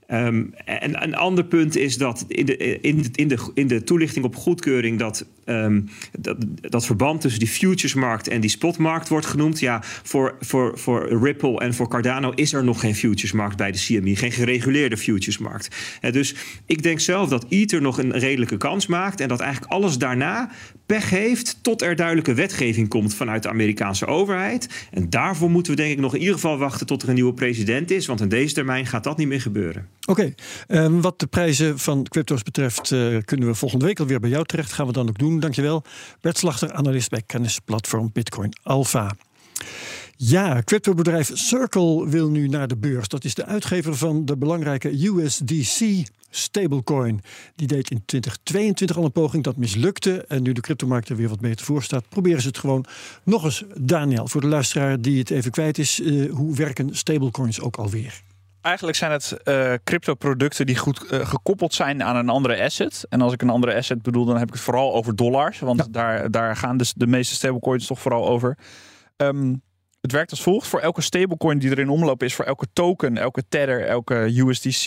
Um, 0.09 0.55
en 0.65 1.03
een 1.03 1.15
ander 1.15 1.45
punt 1.45 1.77
is 1.77 1.97
dat 1.97 2.25
in 2.29 2.47
de, 2.47 2.57
in, 2.57 3.05
in 3.13 3.29
de, 3.29 3.51
in 3.55 3.67
de 3.67 3.83
toelichting 3.83 4.25
op 4.25 4.37
goedkeuring 4.37 4.99
dat, 4.99 5.27
um, 5.45 5.89
dat, 6.19 6.37
dat 6.61 6.87
verband 6.87 7.21
tussen 7.21 7.41
die 7.41 7.49
futuresmarkt 7.49 8.29
en 8.29 8.41
die 8.41 8.51
spotmarkt 8.51 9.09
wordt 9.09 9.27
genoemd. 9.27 9.61
Ja, 9.61 9.81
voor, 9.83 10.37
voor, 10.41 10.79
voor 10.79 11.23
Ripple 11.23 11.61
en 11.61 11.75
voor 11.75 11.89
Cardano 11.89 12.31
is 12.31 12.53
er 12.53 12.65
nog 12.65 12.81
geen 12.81 12.95
futuresmarkt 12.95 13.57
bij 13.57 13.73
de 13.73 13.79
CME, 13.79 14.17
geen 14.17 14.33
gereguleerde 14.33 14.97
futuresmarkt. 14.97 15.77
Uh, 16.03 16.13
dus 16.13 16.35
ik 16.67 16.83
denk 16.83 17.01
zelf 17.01 17.29
dat 17.29 17.47
Ether 17.49 17.83
nog 17.83 17.99
een 17.99 18.13
redelijke 18.13 18.57
kans 18.57 18.87
maakt 18.87 19.21
en 19.21 19.29
dat 19.29 19.41
eigenlijk 19.41 19.73
alles 19.73 19.99
daarna 19.99 20.51
pech 20.87 21.11
heeft 21.11 21.59
tot 21.63 21.83
er 21.83 21.97
duidelijke 21.97 22.35
wetgeving 22.35 22.89
komt 22.89 23.15
vanuit 23.15 23.43
de 23.43 23.49
Amerikaanse 23.49 24.07
overheid. 24.07 24.89
En 24.91 25.11
daarvoor 25.11 25.51
moeten 25.51 25.73
we 25.73 25.79
denk 25.83 25.93
ik 25.93 25.99
nog 25.99 26.15
in 26.15 26.21
ieder 26.21 26.35
geval 26.35 26.59
wachten 26.59 26.87
tot 26.87 27.03
er 27.03 27.09
een 27.09 27.15
nieuwe 27.15 27.35
president 27.35 27.91
is, 27.91 28.07
want 28.07 28.21
in 28.21 28.29
deze 28.29 28.55
termijn 28.55 28.87
gaat 28.87 29.05
dat 29.05 29.17
niet 29.17 29.29
meer 29.29 29.41
gebeuren. 29.41 29.89
Oké, 30.07 30.35
um, 30.69 31.01
wat 31.01 31.19
de 31.19 31.27
prijzen 31.27 31.79
van 31.79 32.03
crypto's 32.03 32.43
betreft, 32.43 32.91
uh, 32.91 33.19
kunnen 33.25 33.49
we 33.49 33.55
volgende 33.55 33.85
week 33.85 34.01
alweer 34.01 34.21
bij 34.21 34.31
jou 34.31 34.45
terecht. 34.45 34.73
Gaan 34.73 34.87
we 34.87 34.93
dan 34.93 35.09
ook 35.09 35.19
doen. 35.19 35.41
Dankjewel. 35.41 35.83
Bert 36.21 36.39
Slachter, 36.39 36.73
analist 36.73 37.11
bij 37.11 37.23
kennisplatform 37.27 38.11
Bitcoin 38.13 38.53
Alpha. 38.63 39.17
Ja, 40.17 40.63
cryptobedrijf 40.65 41.31
Circle 41.35 42.09
wil 42.09 42.31
nu 42.31 42.49
naar 42.49 42.69
de 42.69 42.77
beurs. 42.77 43.09
Dat 43.09 43.25
is 43.25 43.35
de 43.35 43.45
uitgever 43.45 43.97
van 43.97 44.25
de 44.25 44.37
belangrijke 44.37 45.07
USDC 45.07 46.07
stablecoin. 46.31 47.21
Die 47.57 47.67
deed 47.67 47.91
in 47.91 48.03
2022 48.05 48.97
al 48.97 49.05
een 49.05 49.13
poging, 49.13 49.45
dat 49.45 49.57
mislukte. 49.57 50.25
En 50.29 50.43
nu 50.43 50.53
de 50.53 50.61
cryptomarkt 50.61 51.09
er 51.09 51.17
weer 51.17 51.29
wat 51.29 51.41
beter 51.41 51.67
voor 51.67 51.83
staat, 51.83 52.09
proberen 52.09 52.41
ze 52.41 52.47
het 52.49 52.59
gewoon 52.59 52.85
nog 53.25 53.45
eens. 53.45 53.65
Daniel, 53.77 54.29
voor 54.29 54.41
de 54.41 54.47
luisteraar 54.47 55.01
die 55.01 55.19
het 55.19 55.31
even 55.31 55.51
kwijt 55.51 55.79
is, 55.79 56.01
uh, 56.01 56.33
hoe 56.33 56.57
werken 56.57 56.97
stablecoins 56.97 57.61
ook 57.61 57.77
alweer? 57.77 58.23
Eigenlijk 58.63 58.97
zijn 58.97 59.11
het 59.11 59.37
uh, 59.45 59.75
crypto-producten 59.85 60.67
die 60.67 60.77
goed 60.77 61.05
uh, 61.11 61.27
gekoppeld 61.27 61.75
zijn 61.75 62.03
aan 62.03 62.17
een 62.17 62.29
andere 62.29 62.63
asset. 62.63 63.07
En 63.09 63.21
als 63.21 63.33
ik 63.33 63.43
een 63.43 63.51
andere 63.51 63.75
asset 63.75 64.03
bedoel, 64.03 64.25
dan 64.25 64.39
heb 64.39 64.49
ik 64.49 64.55
het 64.55 64.63
vooral 64.63 64.95
over 64.95 65.17
dollars. 65.17 65.59
Want 65.59 65.79
ja. 65.79 65.87
daar, 65.91 66.31
daar 66.31 66.57
gaan 66.57 66.77
dus 66.77 66.93
de 66.93 67.07
meeste 67.07 67.35
stablecoins 67.35 67.87
toch 67.87 68.01
vooral 68.01 68.29
over. 68.29 68.59
Um, 69.17 69.63
het 70.01 70.13
werkt 70.13 70.31
als 70.31 70.43
volgt. 70.43 70.67
Voor 70.67 70.81
elke 70.81 71.01
stablecoin 71.01 71.59
die 71.59 71.71
er 71.71 71.79
in 71.79 71.89
omloop 71.89 72.23
is, 72.23 72.35
voor 72.35 72.45
elke 72.45 72.67
token, 72.73 73.17
elke 73.17 73.43
tether, 73.49 73.87
elke 73.87 74.15
USDC 74.15 74.85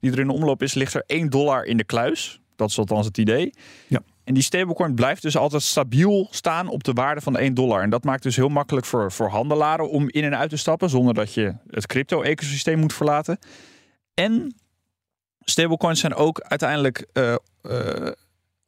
die 0.00 0.12
er 0.12 0.18
in 0.18 0.28
omloop 0.28 0.62
is, 0.62 0.74
ligt 0.74 0.94
er 0.94 1.02
1 1.06 1.30
dollar 1.30 1.64
in 1.64 1.76
de 1.76 1.84
kluis. 1.84 2.40
Dat 2.56 2.68
is 2.68 2.78
althans 2.78 3.06
het 3.06 3.18
idee. 3.18 3.54
Ja. 3.86 4.00
En 4.24 4.34
die 4.34 4.42
stablecoin 4.42 4.94
blijft 4.94 5.22
dus 5.22 5.36
altijd 5.36 5.62
stabiel 5.62 6.28
staan 6.30 6.68
op 6.68 6.84
de 6.84 6.92
waarde 6.92 7.20
van 7.20 7.36
1 7.36 7.54
dollar. 7.54 7.82
En 7.82 7.90
dat 7.90 8.04
maakt 8.04 8.22
dus 8.22 8.36
heel 8.36 8.48
makkelijk 8.48 8.86
voor, 8.86 9.12
voor 9.12 9.28
handelaren 9.28 9.90
om 9.90 10.08
in 10.08 10.24
en 10.24 10.36
uit 10.36 10.50
te 10.50 10.56
stappen 10.56 10.90
zonder 10.90 11.14
dat 11.14 11.34
je 11.34 11.54
het 11.66 11.86
crypto-ecosysteem 11.86 12.78
moet 12.78 12.92
verlaten. 12.92 13.38
En 14.14 14.54
stablecoins 15.38 16.00
zijn 16.00 16.14
ook 16.14 16.40
uiteindelijk 16.40 17.06
uh, 17.12 17.34
uh, 17.62 18.08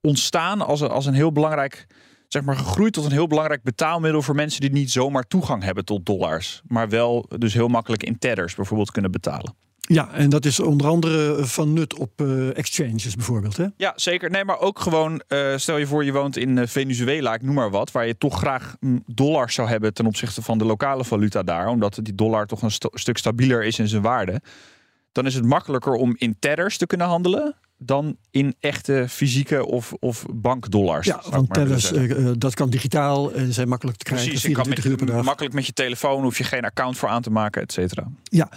ontstaan 0.00 0.60
als 0.60 0.80
een, 0.80 0.88
als 0.90 1.06
een 1.06 1.14
heel 1.14 1.32
belangrijk 1.32 1.86
zeg 2.28 2.42
maar, 2.42 2.56
gegroeid 2.56 2.92
tot 2.92 3.04
een 3.04 3.12
heel 3.12 3.26
belangrijk 3.26 3.62
betaalmiddel 3.62 4.22
voor 4.22 4.34
mensen 4.34 4.60
die 4.60 4.70
niet 4.70 4.90
zomaar 4.90 5.26
toegang 5.26 5.62
hebben 5.62 5.84
tot 5.84 6.06
dollars. 6.06 6.62
Maar 6.66 6.88
wel 6.88 7.26
dus 7.38 7.54
heel 7.54 7.68
makkelijk 7.68 8.02
in 8.02 8.18
tethers 8.18 8.54
bijvoorbeeld 8.54 8.90
kunnen 8.90 9.10
betalen. 9.10 9.54
Ja, 9.86 10.12
en 10.12 10.30
dat 10.30 10.44
is 10.44 10.60
onder 10.60 10.86
andere 10.86 11.44
van 11.46 11.72
nut 11.72 11.98
op 11.98 12.20
uh, 12.20 12.56
exchanges 12.56 13.14
bijvoorbeeld. 13.14 13.56
Hè? 13.56 13.66
Ja, 13.76 13.92
zeker. 13.96 14.30
Nee, 14.30 14.44
maar 14.44 14.60
ook 14.60 14.78
gewoon, 14.78 15.22
uh, 15.28 15.56
stel 15.56 15.76
je 15.76 15.86
voor 15.86 16.04
je 16.04 16.12
woont 16.12 16.36
in 16.36 16.68
Venezuela, 16.68 17.34
ik 17.34 17.42
noem 17.42 17.54
maar 17.54 17.70
wat, 17.70 17.92
waar 17.92 18.06
je 18.06 18.18
toch 18.18 18.38
graag 18.38 18.76
dollars 19.06 19.54
zou 19.54 19.68
hebben 19.68 19.94
ten 19.94 20.06
opzichte 20.06 20.42
van 20.42 20.58
de 20.58 20.64
lokale 20.64 21.04
valuta 21.04 21.42
daar, 21.42 21.68
omdat 21.68 21.98
die 22.02 22.14
dollar 22.14 22.46
toch 22.46 22.62
een 22.62 22.70
st 22.70 22.88
stuk 22.92 23.18
stabieler 23.18 23.64
is 23.64 23.78
in 23.78 23.88
zijn 23.88 24.02
waarde. 24.02 24.40
Dan 25.12 25.26
is 25.26 25.34
het 25.34 25.44
makkelijker 25.44 25.92
om 25.92 26.14
in 26.18 26.36
tethers 26.38 26.76
te 26.76 26.86
kunnen 26.86 27.06
handelen 27.06 27.56
dan 27.78 28.16
in 28.30 28.54
echte 28.60 29.06
fysieke 29.08 29.66
of, 29.66 29.92
of 29.92 30.26
bankdollars. 30.34 31.06
Ja, 31.06 31.22
want 31.30 31.52
tellers, 31.52 31.92
uh, 31.92 32.30
dat 32.38 32.54
kan 32.54 32.70
digitaal 32.70 33.32
en 33.32 33.52
zijn 33.52 33.68
makkelijk 33.68 33.98
te 33.98 34.04
krijgen. 34.04 34.28
Precies, 34.28 34.48
je 34.48 34.54
kan 34.54 34.68
met, 34.68 34.84
uur 34.84 34.96
per 34.96 35.06
dag. 35.06 35.24
makkelijk 35.24 35.54
met 35.54 35.66
je 35.66 35.72
telefoon, 35.72 36.22
hoef 36.22 36.38
je 36.38 36.44
geen 36.44 36.64
account 36.64 36.96
voor 36.96 37.08
aan 37.08 37.22
te 37.22 37.30
maken, 37.30 37.62
et 37.62 37.72
cetera. 37.72 38.08
Ja, 38.22 38.48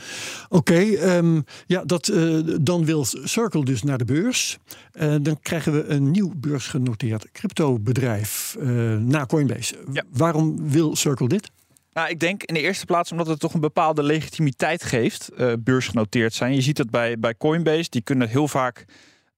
oké. 0.49 0.73
Okay, 0.73 1.17
um, 1.17 1.43
ja, 1.65 1.83
dat, 1.85 2.07
uh, 2.07 2.57
dan 2.61 2.85
wil 2.85 3.05
Circle 3.05 3.65
dus 3.65 3.83
naar 3.83 3.97
de 3.97 4.05
beurs. 4.05 4.57
Uh, 4.93 5.15
dan 5.21 5.39
krijgen 5.41 5.73
we 5.73 5.85
een 5.85 6.11
nieuw 6.11 6.33
beursgenoteerd 6.35 7.31
cryptobedrijf 7.31 8.55
na 8.99 9.25
Coinbase. 9.25 9.75
Ja. 9.91 10.03
Waarom 10.11 10.69
wil 10.69 10.95
Circle 10.95 11.27
dit? 11.27 11.51
Nou, 11.97 12.09
ik 12.09 12.19
denk 12.19 12.43
in 12.43 12.53
de 12.53 12.61
eerste 12.61 12.85
plaats 12.85 13.11
omdat 13.11 13.27
het 13.27 13.39
toch 13.39 13.53
een 13.53 13.59
bepaalde 13.59 14.03
legitimiteit 14.03 14.83
geeft, 14.83 15.29
uh, 15.37 15.53
beursgenoteerd 15.59 16.33
zijn. 16.33 16.53
Je 16.53 16.61
ziet 16.61 16.77
het 16.77 16.89
bij, 16.89 17.19
bij 17.19 17.37
Coinbase, 17.37 17.89
die 17.89 18.01
kunnen 18.01 18.29
heel 18.29 18.47
vaak 18.47 18.85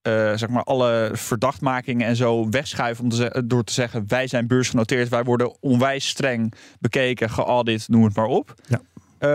uh, 0.03 0.33
zeg 0.35 0.49
maar 0.49 0.63
alle 0.63 1.09
verdachtmakingen 1.13 2.07
en 2.07 2.15
zo 2.15 2.49
wegschuiven 2.49 3.03
om 3.03 3.09
te 3.09 3.43
door 3.45 3.63
te 3.63 3.73
zeggen 3.73 4.03
wij 4.07 4.27
zijn 4.27 4.47
beursgenoteerd, 4.47 5.09
wij 5.09 5.23
worden 5.23 5.61
onwijs 5.61 6.07
streng 6.07 6.53
bekeken, 6.79 7.29
geaudit, 7.29 7.87
noem 7.87 8.03
het 8.03 8.15
maar 8.15 8.25
op. 8.25 8.53
Ja. 8.67 8.81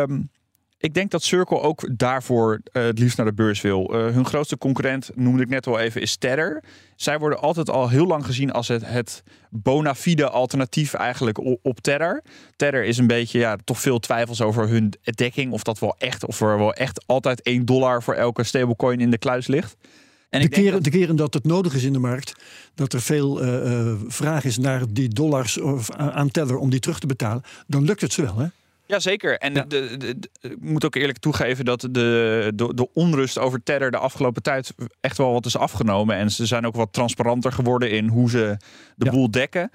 Um, 0.03 0.31
ik 0.85 0.95
denk 0.95 1.11
dat 1.11 1.23
Circle 1.23 1.61
ook 1.61 1.89
daarvoor 1.99 2.61
uh, 2.73 2.83
het 2.83 2.99
liefst 2.99 3.17
naar 3.17 3.27
de 3.27 3.33
beurs 3.33 3.61
wil. 3.61 3.95
Uh, 3.95 4.15
hun 4.15 4.25
grootste 4.25 4.59
concurrent, 4.59 5.11
noemde 5.15 5.43
ik 5.43 5.49
net 5.49 5.67
al 5.67 5.79
even, 5.79 6.01
is 6.01 6.17
Tether. 6.17 6.63
Zij 6.97 7.19
worden 7.19 7.41
altijd 7.41 7.71
al 7.71 7.89
heel 7.89 8.07
lang 8.07 8.27
gezien 8.27 8.53
als 8.53 8.69
het, 8.69 8.87
het 8.87 9.23
bona 9.51 9.95
fide 9.95 10.29
alternatief 10.29 10.95
eigenlijk 10.95 11.39
op, 11.39 11.59
op 11.63 11.81
Tether. 11.81 12.23
Tether 12.57 12.85
is 12.85 12.99
een 12.99 13.07
beetje, 13.07 13.39
ja, 13.39 13.57
toch 13.65 13.81
veel 13.81 13.99
twijfels 13.99 14.41
over 14.41 14.69
hun 14.69 14.93
dekking. 15.03 15.53
Of 15.53 15.63
dat 15.63 15.79
wel 15.79 15.95
echt, 15.99 16.27
of 16.27 16.41
er 16.41 16.59
wel 16.59 16.75
echt 16.75 17.07
altijd 17.07 17.43
1 17.43 17.65
dollar 17.65 18.03
voor 18.03 18.15
elke 18.15 18.43
stablecoin 18.43 19.01
in 19.01 19.11
de 19.11 19.19
kluis 19.19 19.47
ligt. 19.47 19.77
En 20.31 20.41
de, 20.41 20.49
keren, 20.49 20.73
dat... 20.73 20.85
de 20.85 20.91
keren 20.91 21.17
dat 21.17 21.35
het 21.35 21.45
nodig 21.45 21.75
is 21.75 21.85
in 21.85 21.93
de 21.93 21.99
markt, 21.99 22.35
dat 22.75 22.93
er 22.93 23.01
veel 23.01 23.45
uh, 23.45 23.73
uh, 23.73 23.95
vraag 24.07 24.45
is 24.45 24.59
naar 24.59 24.83
die 24.89 25.09
dollars 25.09 25.61
of 25.61 25.91
aan 25.91 26.31
Tether 26.31 26.57
om 26.57 26.71
die 26.71 26.81
terug 26.81 26.99
te 26.99 27.07
betalen, 27.07 27.43
dan 27.67 27.85
lukt 27.85 28.01
het 28.01 28.13
ze 28.13 28.23
wel, 28.23 28.39
hè? 28.39 28.47
Jazeker. 28.87 29.39
En 29.39 29.55
ja. 29.55 29.63
de, 29.63 29.97
de, 29.97 30.19
de, 30.19 30.29
ik 30.41 30.61
moet 30.61 30.85
ook 30.85 30.95
eerlijk 30.95 31.19
toegeven 31.19 31.65
dat 31.65 31.81
de, 31.81 32.53
de, 32.55 32.89
onrust 32.93 33.39
over 33.39 33.63
Tether 33.63 33.91
de 33.91 33.99
afgelopen 33.99 34.43
tijd 34.43 34.75
echt 35.01 35.19
wel 35.19 35.33
wat 35.33 35.47
is 35.47 35.57
afgenomen. 35.57 36.17
En 36.17 36.31
ze 36.31 36.47
zijn 36.47 36.67
ook 36.67 36.75
wat 36.75 36.93
transparanter 36.93 37.53
geworden 37.53 37.91
in 37.91 38.09
hoe 38.09 38.31
ze 38.31 38.57
de 38.97 39.05
ja. 39.05 39.11
boel 39.11 39.31
dekken. 39.31 39.71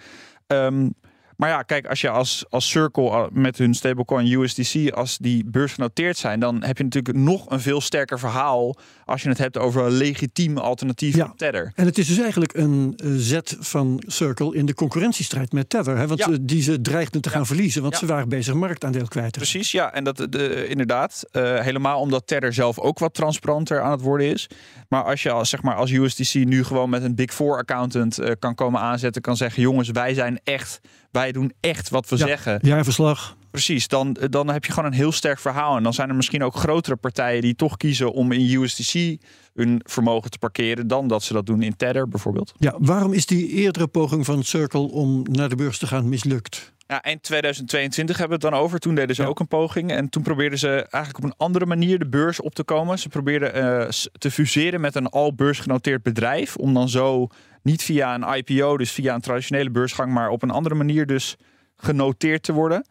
Um, 0.48 0.94
maar 1.40 1.50
ja, 1.50 1.62
kijk, 1.62 1.88
als 1.88 2.02
je 2.02 2.10
als, 2.10 2.46
als 2.50 2.70
Circle 2.70 3.04
uh, 3.04 3.26
met 3.32 3.58
hun 3.58 3.74
stablecoin 3.74 4.32
USDC, 4.32 4.92
als 4.92 5.18
die 5.18 5.46
beursgenoteerd 5.46 6.18
zijn, 6.18 6.40
dan 6.40 6.64
heb 6.64 6.78
je 6.78 6.84
natuurlijk 6.84 7.18
nog 7.18 7.50
een 7.50 7.60
veel 7.60 7.82
sterker 7.82 8.20
verhaal 8.20 8.76
als 9.06 9.22
je 9.22 9.30
het 9.30 9.38
hebt 9.38 9.58
over 9.58 9.86
een 9.86 9.92
legitiem 9.92 10.58
alternatief 10.58 11.16
ja. 11.16 11.34
Tether. 11.36 11.72
En 11.76 11.86
het 11.86 11.98
is 11.98 12.08
dus 12.08 12.20
eigenlijk 12.20 12.54
een 12.54 13.00
uh, 13.04 13.14
zet 13.18 13.58
van 13.60 14.04
Circle 14.08 14.56
in 14.56 14.66
de 14.66 14.74
concurrentiestrijd 14.74 15.52
met 15.52 15.70
Tether. 15.70 15.98
Hè? 15.98 16.08
Want 16.08 16.20
ja. 16.20 16.38
die 16.42 16.62
ze 16.62 16.82
dreigden 16.82 17.22
te 17.22 17.30
gaan 17.30 17.46
verliezen, 17.46 17.82
want 17.82 17.96
ze 17.96 18.06
waren 18.06 18.30
bezig 18.30 18.54
marktaandeel 18.54 19.08
kwijt. 19.08 19.32
Precies, 19.32 19.72
ja. 19.72 19.94
En 19.94 20.04
dat 20.04 20.18
de, 20.30 20.68
inderdaad, 20.68 21.24
uh, 21.32 21.60
helemaal 21.60 22.00
omdat 22.00 22.28
Tether 22.28 22.54
zelf 22.54 22.80
ook 22.80 23.00
wat 23.00 23.14
transparanter 23.14 23.82
aan 23.82 23.92
het 23.92 24.02
worden 24.02 24.28
is. 24.28 24.50
Maar 24.90 25.04
als 25.04 25.24
je 25.24 25.32
als, 25.32 25.50
zeg 25.50 25.62
maar, 25.62 25.76
als 25.76 25.92
USDC 25.92 26.34
nu 26.34 26.64
gewoon 26.64 26.90
met 26.90 27.04
een 27.04 27.16
Big 27.16 27.34
Four 27.34 27.58
accountant 27.58 28.20
uh, 28.20 28.32
kan 28.40 28.56
komen 28.56 28.82
aanzetten, 28.82 29.22
kan 29.22 29.38
zeggen: 29.38 29.62
jongens, 29.62 29.90
wij 29.90 30.14
zijn 30.14 30.40
echt, 30.44 30.80
wij 31.12 31.32
doen 31.32 31.54
echt 31.60 31.90
wat 31.90 32.10
we 32.10 32.18
ja, 32.18 32.26
zeggen. 32.26 32.60
Jaarverslag. 32.62 33.38
Precies, 33.52 33.88
dan, 33.88 34.18
dan 34.30 34.50
heb 34.50 34.66
je 34.66 34.72
gewoon 34.72 34.92
een 34.92 34.98
heel 34.98 35.12
sterk 35.12 35.40
verhaal. 35.40 35.78
En 35.78 35.84
dan 35.84 35.94
zijn 35.94 36.10
er 36.10 36.16
misschien 36.16 36.44
ook 36.44 36.56
grotere 36.56 36.96
partijen 36.96 37.42
die 37.42 37.56
toch 37.56 37.78
kiezen 37.78 38.12
om 38.12 38.32
in 38.32 38.62
USDC 38.62 39.18
hun 39.54 39.82
vermogen 39.84 40.32
te 40.32 40.38
parkeren 40.38 40.88
dan 40.88 41.08
dat 41.08 41.24
ze 41.24 41.34
dat 41.34 41.46
doen 41.46 41.62
in 41.62 41.76
Tether 41.76 42.08
bijvoorbeeld. 42.08 42.54
Ja, 42.58 42.76
waarom 42.78 43.14
is 43.14 43.26
die 43.26 43.48
eerdere 43.48 43.88
poging 43.88 44.26
van 44.26 44.44
Circle 44.44 44.92
om 44.92 45.24
naar 45.32 45.50
de 45.50 45.56
beurs 45.56 45.78
te 45.78 45.88
gaan 45.88 46.10
mislukt? 46.10 46.74
Ja, 46.88 47.02
eind 47.02 47.24
2022 47.24 48.18
hebben 48.18 48.40
we 48.40 48.46
het 48.46 48.54
dan 48.54 48.64
over. 48.64 48.80
Toen 48.80 48.96
deden 48.96 49.16
ze 49.16 49.22
ja. 49.22 49.28
ook 49.28 49.40
een 49.40 49.48
poging. 49.48 49.92
En 49.92 50.10
toen 50.10 50.24
probeerden 50.24 50.60
ze 50.60 50.70
eigenlijk 50.70 51.18
op 51.18 51.24
een 51.24 51.38
andere 51.38 51.66
manier 51.66 52.00
de 52.00 52.10
beurs 52.10 52.42
op 52.42 52.56
te 52.56 52.64
komen. 52.64 53.00
Ze 53.00 53.10
probeerden 53.10 53.58
uh, 53.58 53.90
te 54.18 54.32
fuseren 54.32 54.82
met 54.82 54.96
een 54.96 55.08
al 55.08 55.36
beursgenoteerd 55.36 56.04
bedrijf. 56.04 56.56
Om 56.56 56.74
dan 56.74 56.90
zo 56.90 57.28
niet 57.64 57.84
via 57.84 58.16
een 58.16 58.36
IPO, 58.38 58.78
dus 58.78 58.92
via 58.92 59.14
een 59.14 59.22
traditionele 59.22 59.70
beursgang, 59.70 60.14
maar 60.14 60.30
op 60.30 60.44
een 60.44 60.50
andere 60.50 60.76
manier 60.76 61.06
dus 61.06 61.36
genoteerd 61.76 62.44
te 62.44 62.54
worden. 62.54 62.86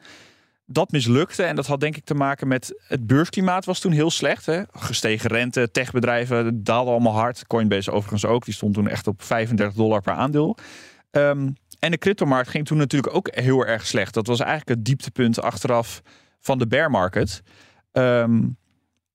Dat 0.66 0.90
mislukte 0.90 1.42
en 1.42 1.57
dat 1.57 1.66
had 1.66 1.81
denk 1.81 1.96
ik 1.96 2.04
te 2.04 2.14
maken 2.14 2.48
met 2.48 2.81
het 2.88 3.07
beursklimaat 3.07 3.64
was 3.64 3.81
toen 3.81 3.92
heel 3.92 4.11
slecht. 4.11 4.46
Hè? 4.46 4.62
Gestegen 4.72 5.31
rente, 5.31 5.70
techbedrijven 5.70 6.64
daalden 6.64 6.92
allemaal 6.92 7.12
hard. 7.12 7.46
Coinbase 7.46 7.90
overigens 7.90 8.24
ook, 8.24 8.44
die 8.44 8.54
stond 8.54 8.74
toen 8.74 8.88
echt 8.88 9.07
op 9.07 9.22
35 9.22 9.76
dollar 9.76 10.00
per 10.00 10.12
aandeel. 10.12 10.57
Um, 11.11 11.54
en 11.78 11.90
de 11.90 11.98
cryptomarkt 11.98 12.48
ging 12.48 12.66
toen 12.66 12.78
natuurlijk 12.78 13.14
ook 13.14 13.28
heel 13.35 13.66
erg 13.66 13.87
slecht. 13.87 14.14
Dat 14.14 14.26
was 14.26 14.40
eigenlijk 14.40 14.68
het 14.68 14.85
dieptepunt 14.85 15.40
achteraf 15.40 16.02
van 16.40 16.59
de 16.59 16.66
bear 16.66 16.90
market. 16.90 17.42
Um, 17.92 18.57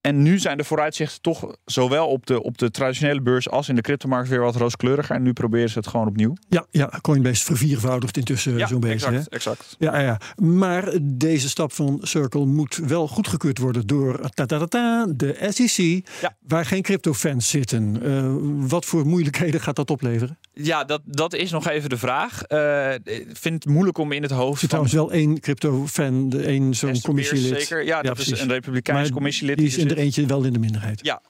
en 0.03 0.21
nu 0.21 0.39
zijn 0.39 0.57
de 0.57 0.63
vooruitzichten 0.63 1.21
toch 1.21 1.55
zowel 1.65 2.07
op 2.07 2.25
de, 2.25 2.43
op 2.43 2.57
de 2.57 2.71
traditionele 2.71 3.21
beurs 3.21 3.49
als 3.49 3.69
in 3.69 3.75
de 3.75 3.81
cryptomarkt 3.81 4.29
weer 4.29 4.39
wat 4.39 4.55
rooskleuriger. 4.55 5.15
En 5.15 5.21
nu 5.23 5.33
proberen 5.33 5.69
ze 5.69 5.77
het 5.77 5.87
gewoon 5.87 6.07
opnieuw. 6.07 6.33
Ja, 6.49 6.65
ja 6.71 6.99
Coinbase 7.01 7.43
verviervoudigt 7.45 8.17
intussen 8.17 8.57
ja, 8.57 8.67
zo'n 8.67 8.79
beetje. 8.79 9.07
Exact, 9.07 9.25
hè? 9.25 9.35
exact. 9.35 9.75
Ja, 9.79 9.99
ja, 9.99 10.19
maar 10.35 10.93
deze 11.01 11.49
stap 11.49 11.73
van 11.73 11.99
Circle 12.01 12.45
moet 12.45 12.75
wel 12.75 13.07
goedgekeurd 13.07 13.57
worden 13.57 13.87
door 13.87 14.29
ta 14.29 14.45
-ta 14.45 14.65
-ta 14.65 15.05
de 15.15 15.47
SEC, 15.49 16.07
Ja. 16.21 16.35
waar 16.47 16.65
geen 16.65 16.81
crypto-fans 16.81 17.49
zitten. 17.49 18.07
Uh, 18.07 18.67
wat 18.69 18.85
voor 18.85 19.05
moeilijkheden 19.05 19.61
gaat 19.61 19.75
dat 19.75 19.91
opleveren? 19.91 20.37
Ja, 20.53 20.83
dat, 20.83 21.01
dat 21.05 21.33
is 21.33 21.51
nog 21.51 21.67
even 21.67 21.89
de 21.89 21.97
vraag. 21.97 22.41
Uh, 22.47 22.93
ik 22.93 23.27
vind 23.33 23.63
het 23.63 23.73
moeilijk 23.73 23.97
om 23.97 24.11
in 24.11 24.21
het 24.21 24.31
hoofd. 24.31 24.53
Er 24.53 24.59
zit 24.59 24.69
trouwens 24.69 24.95
wel 24.95 25.11
één 25.11 25.39
crypto-fan, 25.39 26.33
één 26.33 26.73
zo'n 26.73 27.01
commissielid. 27.01 27.61
Zeker, 27.61 27.85
ja, 27.85 28.01
dat 28.01 28.13
precies. 28.13 28.33
is 28.33 28.41
een 28.41 28.49
Republikeins 28.49 29.11
commissielid. 29.11 29.57
Die 29.57 29.67
is 29.67 29.77
in 29.77 29.89
er 29.89 29.97
eentje 29.97 30.25
wel 30.25 30.43
in 30.43 30.53
de 30.53 30.59
minderheid. 30.59 31.05
Ja. 31.05 31.21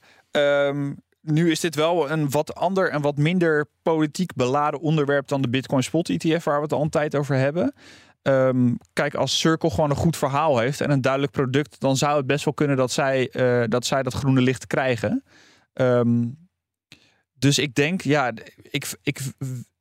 Um, 0.67 0.97
nu 1.21 1.51
is 1.51 1.59
dit 1.59 1.75
wel 1.75 2.11
een 2.11 2.29
wat 2.29 2.55
ander 2.55 2.89
en 2.89 3.01
wat 3.01 3.17
minder 3.17 3.65
politiek 3.81 4.35
beladen 4.35 4.79
onderwerp 4.79 5.27
dan 5.27 5.41
de 5.41 5.49
Bitcoin 5.49 5.83
Spot 5.83 6.09
ETF, 6.09 6.43
waar 6.43 6.55
we 6.57 6.63
het 6.63 6.73
al 6.73 6.81
een 6.81 6.89
tijd 6.89 7.15
over 7.15 7.35
hebben. 7.35 7.73
Um, 8.21 8.77
kijk, 8.93 9.15
als 9.15 9.39
Circle 9.39 9.69
gewoon 9.69 9.89
een 9.89 9.95
goed 9.95 10.17
verhaal 10.17 10.57
heeft 10.57 10.81
en 10.81 10.91
een 10.91 11.01
duidelijk 11.01 11.31
product, 11.31 11.79
dan 11.79 11.97
zou 11.97 12.17
het 12.17 12.27
best 12.27 12.45
wel 12.45 12.53
kunnen 12.53 12.77
dat 12.77 12.91
zij, 12.91 13.29
uh, 13.31 13.63
dat, 13.67 13.85
zij 13.85 14.03
dat 14.03 14.13
groene 14.13 14.41
licht 14.41 14.67
krijgen. 14.67 15.23
Um, 15.73 16.37
dus 17.43 17.57
ik 17.57 17.75
denk, 17.75 18.01
ja, 18.01 18.31
ik, 18.71 18.87
ik, 19.03 19.19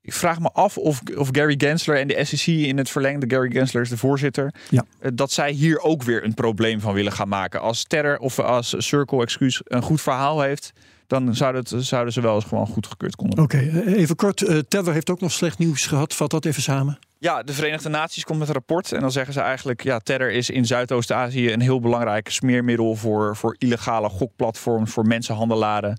ik 0.00 0.12
vraag 0.12 0.40
me 0.40 0.50
af 0.52 0.78
of, 0.78 1.00
of 1.16 1.28
Gary 1.32 1.54
Gensler 1.58 1.98
en 1.98 2.08
de 2.08 2.24
SEC 2.24 2.46
in 2.46 2.78
het 2.78 2.90
verlengde, 2.90 3.34
Gary 3.34 3.50
Gensler 3.50 3.82
is 3.82 3.88
de 3.88 3.96
voorzitter, 3.96 4.54
ja. 4.70 4.84
dat 5.14 5.32
zij 5.32 5.50
hier 5.50 5.80
ook 5.80 6.02
weer 6.02 6.24
een 6.24 6.34
probleem 6.34 6.80
van 6.80 6.94
willen 6.94 7.12
gaan 7.12 7.28
maken. 7.28 7.60
Als 7.60 7.84
Terror 7.84 8.18
of 8.18 8.38
als 8.38 8.74
Circle, 8.78 9.22
excuus, 9.22 9.60
een 9.64 9.82
goed 9.82 10.00
verhaal 10.00 10.40
heeft, 10.40 10.72
dan 11.06 11.34
zou 11.34 11.56
het, 11.56 11.72
zouden 11.76 12.12
ze 12.12 12.20
wel 12.20 12.34
eens 12.34 12.44
gewoon 12.44 12.66
goedgekeurd 12.66 13.16
konden 13.16 13.44
Oké, 13.44 13.56
okay, 13.56 13.84
even 13.84 14.16
kort. 14.16 14.40
Uh, 14.40 14.58
Tether 14.58 14.92
heeft 14.92 15.10
ook 15.10 15.20
nog 15.20 15.32
slecht 15.32 15.58
nieuws 15.58 15.86
gehad. 15.86 16.14
Vat 16.14 16.30
dat 16.30 16.44
even 16.44 16.62
samen. 16.62 16.98
Ja, 17.18 17.42
de 17.42 17.52
Verenigde 17.52 17.88
Naties 17.88 18.24
komt 18.24 18.38
met 18.38 18.48
een 18.48 18.54
rapport 18.54 18.92
en 18.92 19.00
dan 19.00 19.12
zeggen 19.12 19.34
ze 19.34 19.40
eigenlijk... 19.40 19.82
ja, 19.82 19.98
Tether 19.98 20.30
is 20.30 20.50
in 20.50 20.66
Zuidoost-Azië 20.66 21.52
een 21.52 21.60
heel 21.60 21.80
belangrijk 21.80 22.28
smeermiddel... 22.28 22.94
voor, 22.94 23.36
voor 23.36 23.56
illegale 23.58 24.08
gokplatforms, 24.08 24.92
voor 24.92 25.06
mensenhandelaren... 25.06 25.98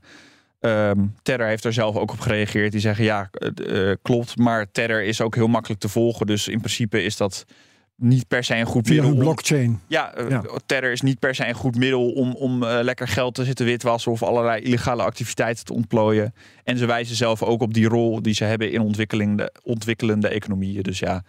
Um, 0.65 1.15
Tether 1.21 1.47
heeft 1.47 1.63
er 1.65 1.73
zelf 1.73 1.95
ook 1.95 2.11
op 2.11 2.19
gereageerd. 2.19 2.71
Die 2.71 2.81
zeggen 2.81 3.03
ja, 3.03 3.29
uh, 3.67 3.93
klopt, 4.01 4.37
maar 4.37 4.71
Tether 4.71 5.03
is 5.03 5.21
ook 5.21 5.35
heel 5.35 5.47
makkelijk 5.47 5.81
te 5.81 5.89
volgen. 5.89 6.25
Dus 6.25 6.47
in 6.47 6.57
principe 6.59 7.03
is 7.03 7.17
dat 7.17 7.45
niet 7.95 8.27
per 8.27 8.43
se 8.43 8.55
een 8.55 8.65
goed 8.65 8.87
Via 8.87 8.93
middel. 8.95 9.11
om- 9.13 9.19
blockchain. 9.19 9.79
ja, 9.87 10.17
uh, 10.19 10.29
Ja. 10.29 10.43
Tether 10.65 10.91
is 10.91 11.01
niet 11.01 11.19
per 11.19 11.35
se 11.35 11.47
een 11.47 11.53
goed 11.53 11.75
middel 11.77 12.11
om, 12.11 12.35
om 12.35 12.63
uh, 12.63 12.79
lekker 12.81 13.07
geld 13.07 13.35
te 13.35 13.43
zitten 13.43 13.65
witwassen 13.65 14.11
of 14.11 14.23
allerlei 14.23 14.61
illegale 14.61 15.03
activiteiten 15.03 15.65
te 15.65 15.73
ontplooien. 15.73 16.33
En 16.63 16.77
ze 16.77 16.85
wijzen 16.85 17.15
zelf 17.15 17.43
ook 17.43 17.61
op 17.61 17.73
die 17.73 17.87
rol 17.87 18.21
die 18.21 18.33
ze 18.33 18.43
hebben 18.43 18.71
in 18.71 18.81
ontwikkelende, 18.81 19.53
ontwikkelende 19.63 20.27
economieën. 20.27 20.83
Dus 20.83 20.99
ja, 20.99 21.23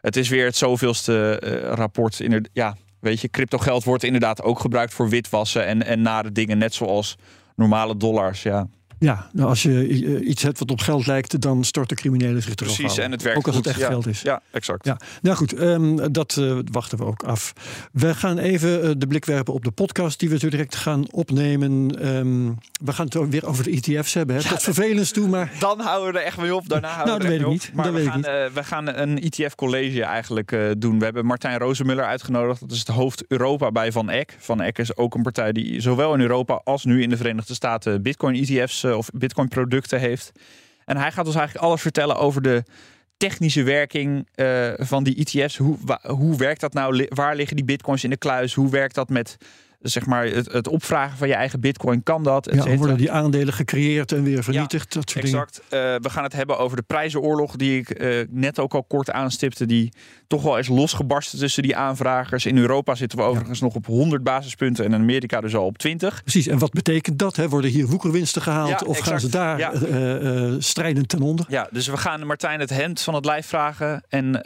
het 0.00 0.16
is 0.16 0.28
weer 0.28 0.44
het 0.44 0.56
zoveelste 0.56 1.42
uh, 1.44 1.72
rapport. 1.74 2.20
In 2.20 2.32
het, 2.32 2.48
ja, 2.52 2.76
weet 3.00 3.20
je, 3.20 3.28
cryptogeld 3.28 3.84
wordt 3.84 4.04
inderdaad 4.04 4.42
ook 4.42 4.58
gebruikt 4.60 4.92
voor 4.94 5.08
witwassen 5.08 5.66
en, 5.66 5.82
en 5.86 6.02
nare 6.02 6.32
dingen, 6.32 6.58
net 6.58 6.74
zoals 6.74 7.16
normale 7.56 7.96
dollars. 7.96 8.42
Ja, 8.42 8.68
Ja, 8.98 9.28
nou, 9.32 9.48
als 9.48 9.62
je 9.62 9.88
uh, 9.88 10.28
iets 10.28 10.42
hebt 10.42 10.58
wat 10.58 10.70
op 10.70 10.80
geld 10.80 11.06
lijkt, 11.06 11.40
dan 11.40 11.64
storten 11.64 11.96
criminelen 11.96 12.42
zich 12.42 12.54
erop 12.54 12.74
precies. 12.74 12.98
En 12.98 13.10
het 13.10 13.22
werkt 13.22 13.38
Ook 13.38 13.46
als 13.46 13.56
goed. 13.56 13.64
het 13.64 13.74
echt 13.74 13.82
ja. 13.84 13.90
geld 13.90 14.06
is. 14.06 14.22
Ja, 14.22 14.40
exact. 14.50 14.84
Ja, 14.84 15.00
nou 15.22 15.36
goed, 15.36 15.60
um, 15.60 16.12
dat 16.12 16.36
uh, 16.38 16.58
wachten 16.72 16.98
we 16.98 17.04
ook 17.04 17.22
af. 17.22 17.52
We 17.92 18.14
gaan 18.14 18.38
even 18.38 18.84
uh, 18.84 18.90
de 18.98 19.06
blik 19.06 19.24
werpen 19.24 19.54
op 19.54 19.64
de 19.64 19.70
podcast 19.70 20.18
die 20.18 20.28
we 20.28 20.38
zo 20.38 20.48
direct 20.48 20.76
gaan 20.76 21.12
opnemen. 21.12 22.06
Um, 22.16 22.58
we 22.84 22.92
gaan 22.92 23.04
het 23.04 23.16
ook 23.16 23.30
weer 23.30 23.46
over 23.46 23.64
de 23.64 23.70
ETF's 23.70 24.14
hebben. 24.14 24.36
Hè? 24.36 24.42
Tot 24.42 24.62
vervelens 24.62 25.10
toe, 25.10 25.28
maar 25.28 25.52
Dan 25.60 25.80
houden 25.80 26.12
we 26.12 26.18
er 26.18 26.24
echt 26.24 26.38
mee 26.38 26.54
op. 26.54 26.68
Daarna 26.68 26.88
houden 26.88 27.06
Nou, 27.06 27.18
we 27.18 27.24
er 27.24 27.32
echt 27.32 27.42
weet 27.42 27.54
ik 27.54 27.62
niet. 27.62 27.74
Maar 27.74 27.84
Dat 27.84 27.94
we, 27.94 27.98
weet 27.98 28.14
ik 28.14 28.24
gaan, 28.24 28.44
uh, 28.44 28.50
we 28.50 28.64
gaan 28.64 28.86
een 28.88 29.20
ETF-college 29.20 30.02
eigenlijk 30.04 30.56
doen. 30.78 30.98
We 30.98 31.04
hebben 31.04 31.26
Martijn 31.26 31.58
Rozemuller 31.58 32.04
uitgenodigd. 32.04 32.60
Dat 32.60 32.70
is 32.70 32.78
het 32.78 32.88
hoofd 32.88 33.24
Europa 33.28 33.70
bij 33.72 33.92
Van 33.92 34.10
Eck. 34.10 34.36
Van 34.38 34.60
Eck 34.60 34.78
is 34.78 34.96
ook 34.96 35.14
een 35.14 35.22
partij 35.22 35.52
die 35.52 35.80
zowel 35.80 36.14
in 36.14 36.20
Europa 36.20 36.60
als 36.64 36.84
nu 36.84 37.02
in 37.02 37.10
de 37.10 37.16
Verenigde 37.16 37.54
Staten 37.54 38.02
Bitcoin-ETF's 38.02 38.84
of 38.96 39.10
Bitcoin-producten 39.12 40.00
heeft. 40.00 40.32
En 40.84 40.96
hij 40.96 41.12
gaat 41.12 41.26
ons 41.26 41.34
eigenlijk 41.34 41.66
alles 41.66 41.80
vertellen 41.80 42.16
over 42.16 42.42
de 42.42 42.62
technische 43.16 43.62
werking 43.62 44.28
uh, 44.36 44.72
van 44.76 45.04
die 45.04 45.16
ETF's. 45.16 45.56
Hoe, 45.56 45.76
hoe 46.02 46.36
werkt 46.36 46.60
dat 46.60 46.72
nou? 46.72 47.06
Waar 47.08 47.36
liggen 47.36 47.56
die 47.56 47.64
bitcoins 47.64 48.04
in 48.04 48.10
de 48.10 48.16
kluis? 48.16 48.54
Hoe 48.54 48.70
werkt 48.70 48.94
dat 48.94 49.08
met 49.08 49.36
zeg 49.80 50.06
maar, 50.06 50.26
het, 50.26 50.52
het 50.52 50.68
opvragen 50.68 51.18
van 51.18 51.28
je 51.28 51.34
eigen 51.34 51.60
bitcoin? 51.60 52.02
Kan 52.02 52.22
dat? 52.22 52.48
ja, 52.54 52.76
worden 52.76 52.96
die 52.96 53.10
aandelen 53.10 53.54
gecreëerd 53.54 54.12
en 54.12 54.22
weer 54.22 54.42
vernietigd? 54.42 54.94
Ja, 54.94 55.00
dat 55.00 55.10
soort 55.10 55.24
exact. 55.24 55.60
Uh, 55.64 55.70
we 55.70 56.10
gaan 56.10 56.22
het 56.22 56.32
hebben 56.32 56.58
over 56.58 56.76
de 56.76 56.82
prijzenoorlog 56.82 57.56
die 57.56 57.78
ik 57.78 58.00
uh, 58.00 58.24
net 58.30 58.58
ook 58.58 58.74
al 58.74 58.84
kort 58.84 59.10
aanstipte. 59.10 59.66
Die 59.66 59.92
toch 60.26 60.42
wel 60.42 60.58
is 60.58 60.68
losgebarsten 60.68 61.38
tussen 61.38 61.62
die 61.62 61.76
aanvragers. 61.76 62.46
In 62.46 62.58
Europa 62.58 62.94
zitten 62.94 63.18
we 63.18 63.24
overigens 63.24 63.58
ja. 63.58 63.64
nog 63.64 63.74
op 63.74 63.86
100 63.86 64.22
basispunten 64.22 64.84
en 64.84 64.92
in 64.92 65.00
Amerika 65.00 65.40
dus 65.40 65.56
al 65.56 65.64
op 65.64 65.78
20. 65.78 66.22
Precies, 66.22 66.46
en 66.46 66.58
wat 66.58 66.70
betekent 66.70 67.18
dat? 67.18 67.36
Hè? 67.36 67.48
Worden 67.48 67.70
hier 67.70 67.86
woekerwinsten 67.86 68.42
gehaald 68.42 68.68
ja, 68.68 68.86
of 68.86 68.98
exact. 68.98 69.08
gaan 69.08 69.20
ze 69.20 69.28
daar 69.28 69.74
uh, 69.90 70.54
strijdend 70.58 71.08
ten 71.08 71.22
onder? 71.22 71.46
Ja, 71.48 71.68
dus 71.70 71.86
we 71.86 71.96
gaan 71.96 72.26
Martijn 72.26 72.60
het 72.60 72.70
hemd 72.70 73.00
van 73.00 73.14
het 73.14 73.24
lijf 73.24 73.46
vragen. 73.46 74.02
En 74.08 74.32
dan 74.32 74.42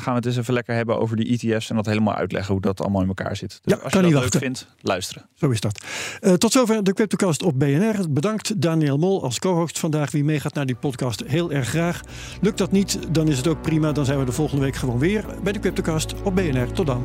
gaan 0.00 0.12
we 0.12 0.18
het 0.18 0.26
eens 0.26 0.36
even 0.36 0.54
lekker 0.54 0.74
hebben 0.74 0.98
over 0.98 1.16
die 1.16 1.38
ETF's. 1.38 1.70
En 1.70 1.76
dat 1.76 1.86
helemaal 1.86 2.14
uitleggen 2.14 2.52
hoe 2.52 2.62
dat 2.62 2.80
allemaal 2.80 3.02
in 3.02 3.08
elkaar 3.08 3.36
zit. 3.36 3.60
Dus 3.62 3.74
ja, 3.74 3.80
als 3.82 3.92
kan 3.92 4.00
je 4.00 4.06
niet 4.06 4.14
dat 4.14 4.22
wachten. 4.22 4.40
leuk 4.40 4.55
luisteren. 4.80 5.28
Zo 5.34 5.50
is 5.50 5.60
dat. 5.60 5.84
Uh, 6.20 6.32
tot 6.32 6.52
zover 6.52 6.84
de 6.84 6.92
Cryptocast 6.92 7.42
op 7.42 7.58
BNR. 7.58 8.10
Bedankt 8.10 8.60
Daniel 8.62 8.98
Mol 8.98 9.22
als 9.22 9.38
co-host 9.38 9.78
vandaag. 9.78 10.10
Wie 10.10 10.24
meegaat 10.24 10.54
naar 10.54 10.66
die 10.66 10.76
podcast, 10.76 11.22
heel 11.26 11.52
erg 11.52 11.68
graag. 11.68 12.00
Lukt 12.40 12.58
dat 12.58 12.72
niet, 12.72 12.98
dan 13.10 13.28
is 13.28 13.36
het 13.36 13.46
ook 13.46 13.62
prima. 13.62 13.92
Dan 13.92 14.04
zijn 14.04 14.18
we 14.18 14.24
de 14.24 14.32
volgende 14.32 14.62
week 14.62 14.76
gewoon 14.76 14.98
weer 14.98 15.24
bij 15.42 15.52
de 15.52 15.58
Cryptocast 15.58 16.14
op 16.22 16.34
BNR. 16.34 16.72
Tot 16.72 16.86
dan. 16.86 17.04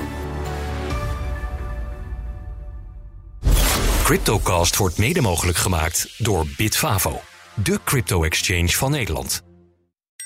Cryptocast 4.04 4.78
wordt 4.78 4.98
mede 4.98 5.22
mogelijk 5.22 5.58
gemaakt 5.58 6.16
door 6.18 6.46
Bitfavo, 6.58 7.22
de 7.64 7.80
crypto-exchange 7.84 8.70
van 8.70 8.92
Nederland. 8.92 9.42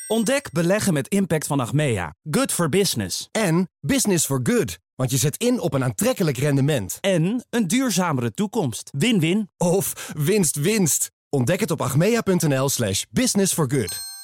Ontdek 0.08 0.52
beleggen 0.52 0.94
met 0.94 1.08
impact 1.08 1.48
van 1.48 1.60
Achmea. 1.60 2.14
Good 2.32 2.52
for 2.52 2.70
business. 2.70 3.28
En 3.32 3.70
business 3.80 4.26
for 4.26 4.40
good. 4.44 4.78
Want 4.96 5.12
je 5.12 5.18
zet 5.18 5.38
in 5.38 5.60
op 5.60 5.74
een 5.74 5.84
aantrekkelijk 5.84 6.38
rendement. 6.38 6.98
En 7.02 7.46
een 7.50 7.68
duurzamere 7.68 8.32
toekomst. 8.32 8.90
Win-win. 8.98 9.50
Of 9.58 10.12
winst-winst. 10.18 11.12
Ontdek 11.30 11.60
het 11.60 11.72
op 11.72 11.82
achmea.nl 11.82 12.70
slash 12.70 13.04
business 13.12 13.54
for 13.54 13.72
good. 13.72 14.15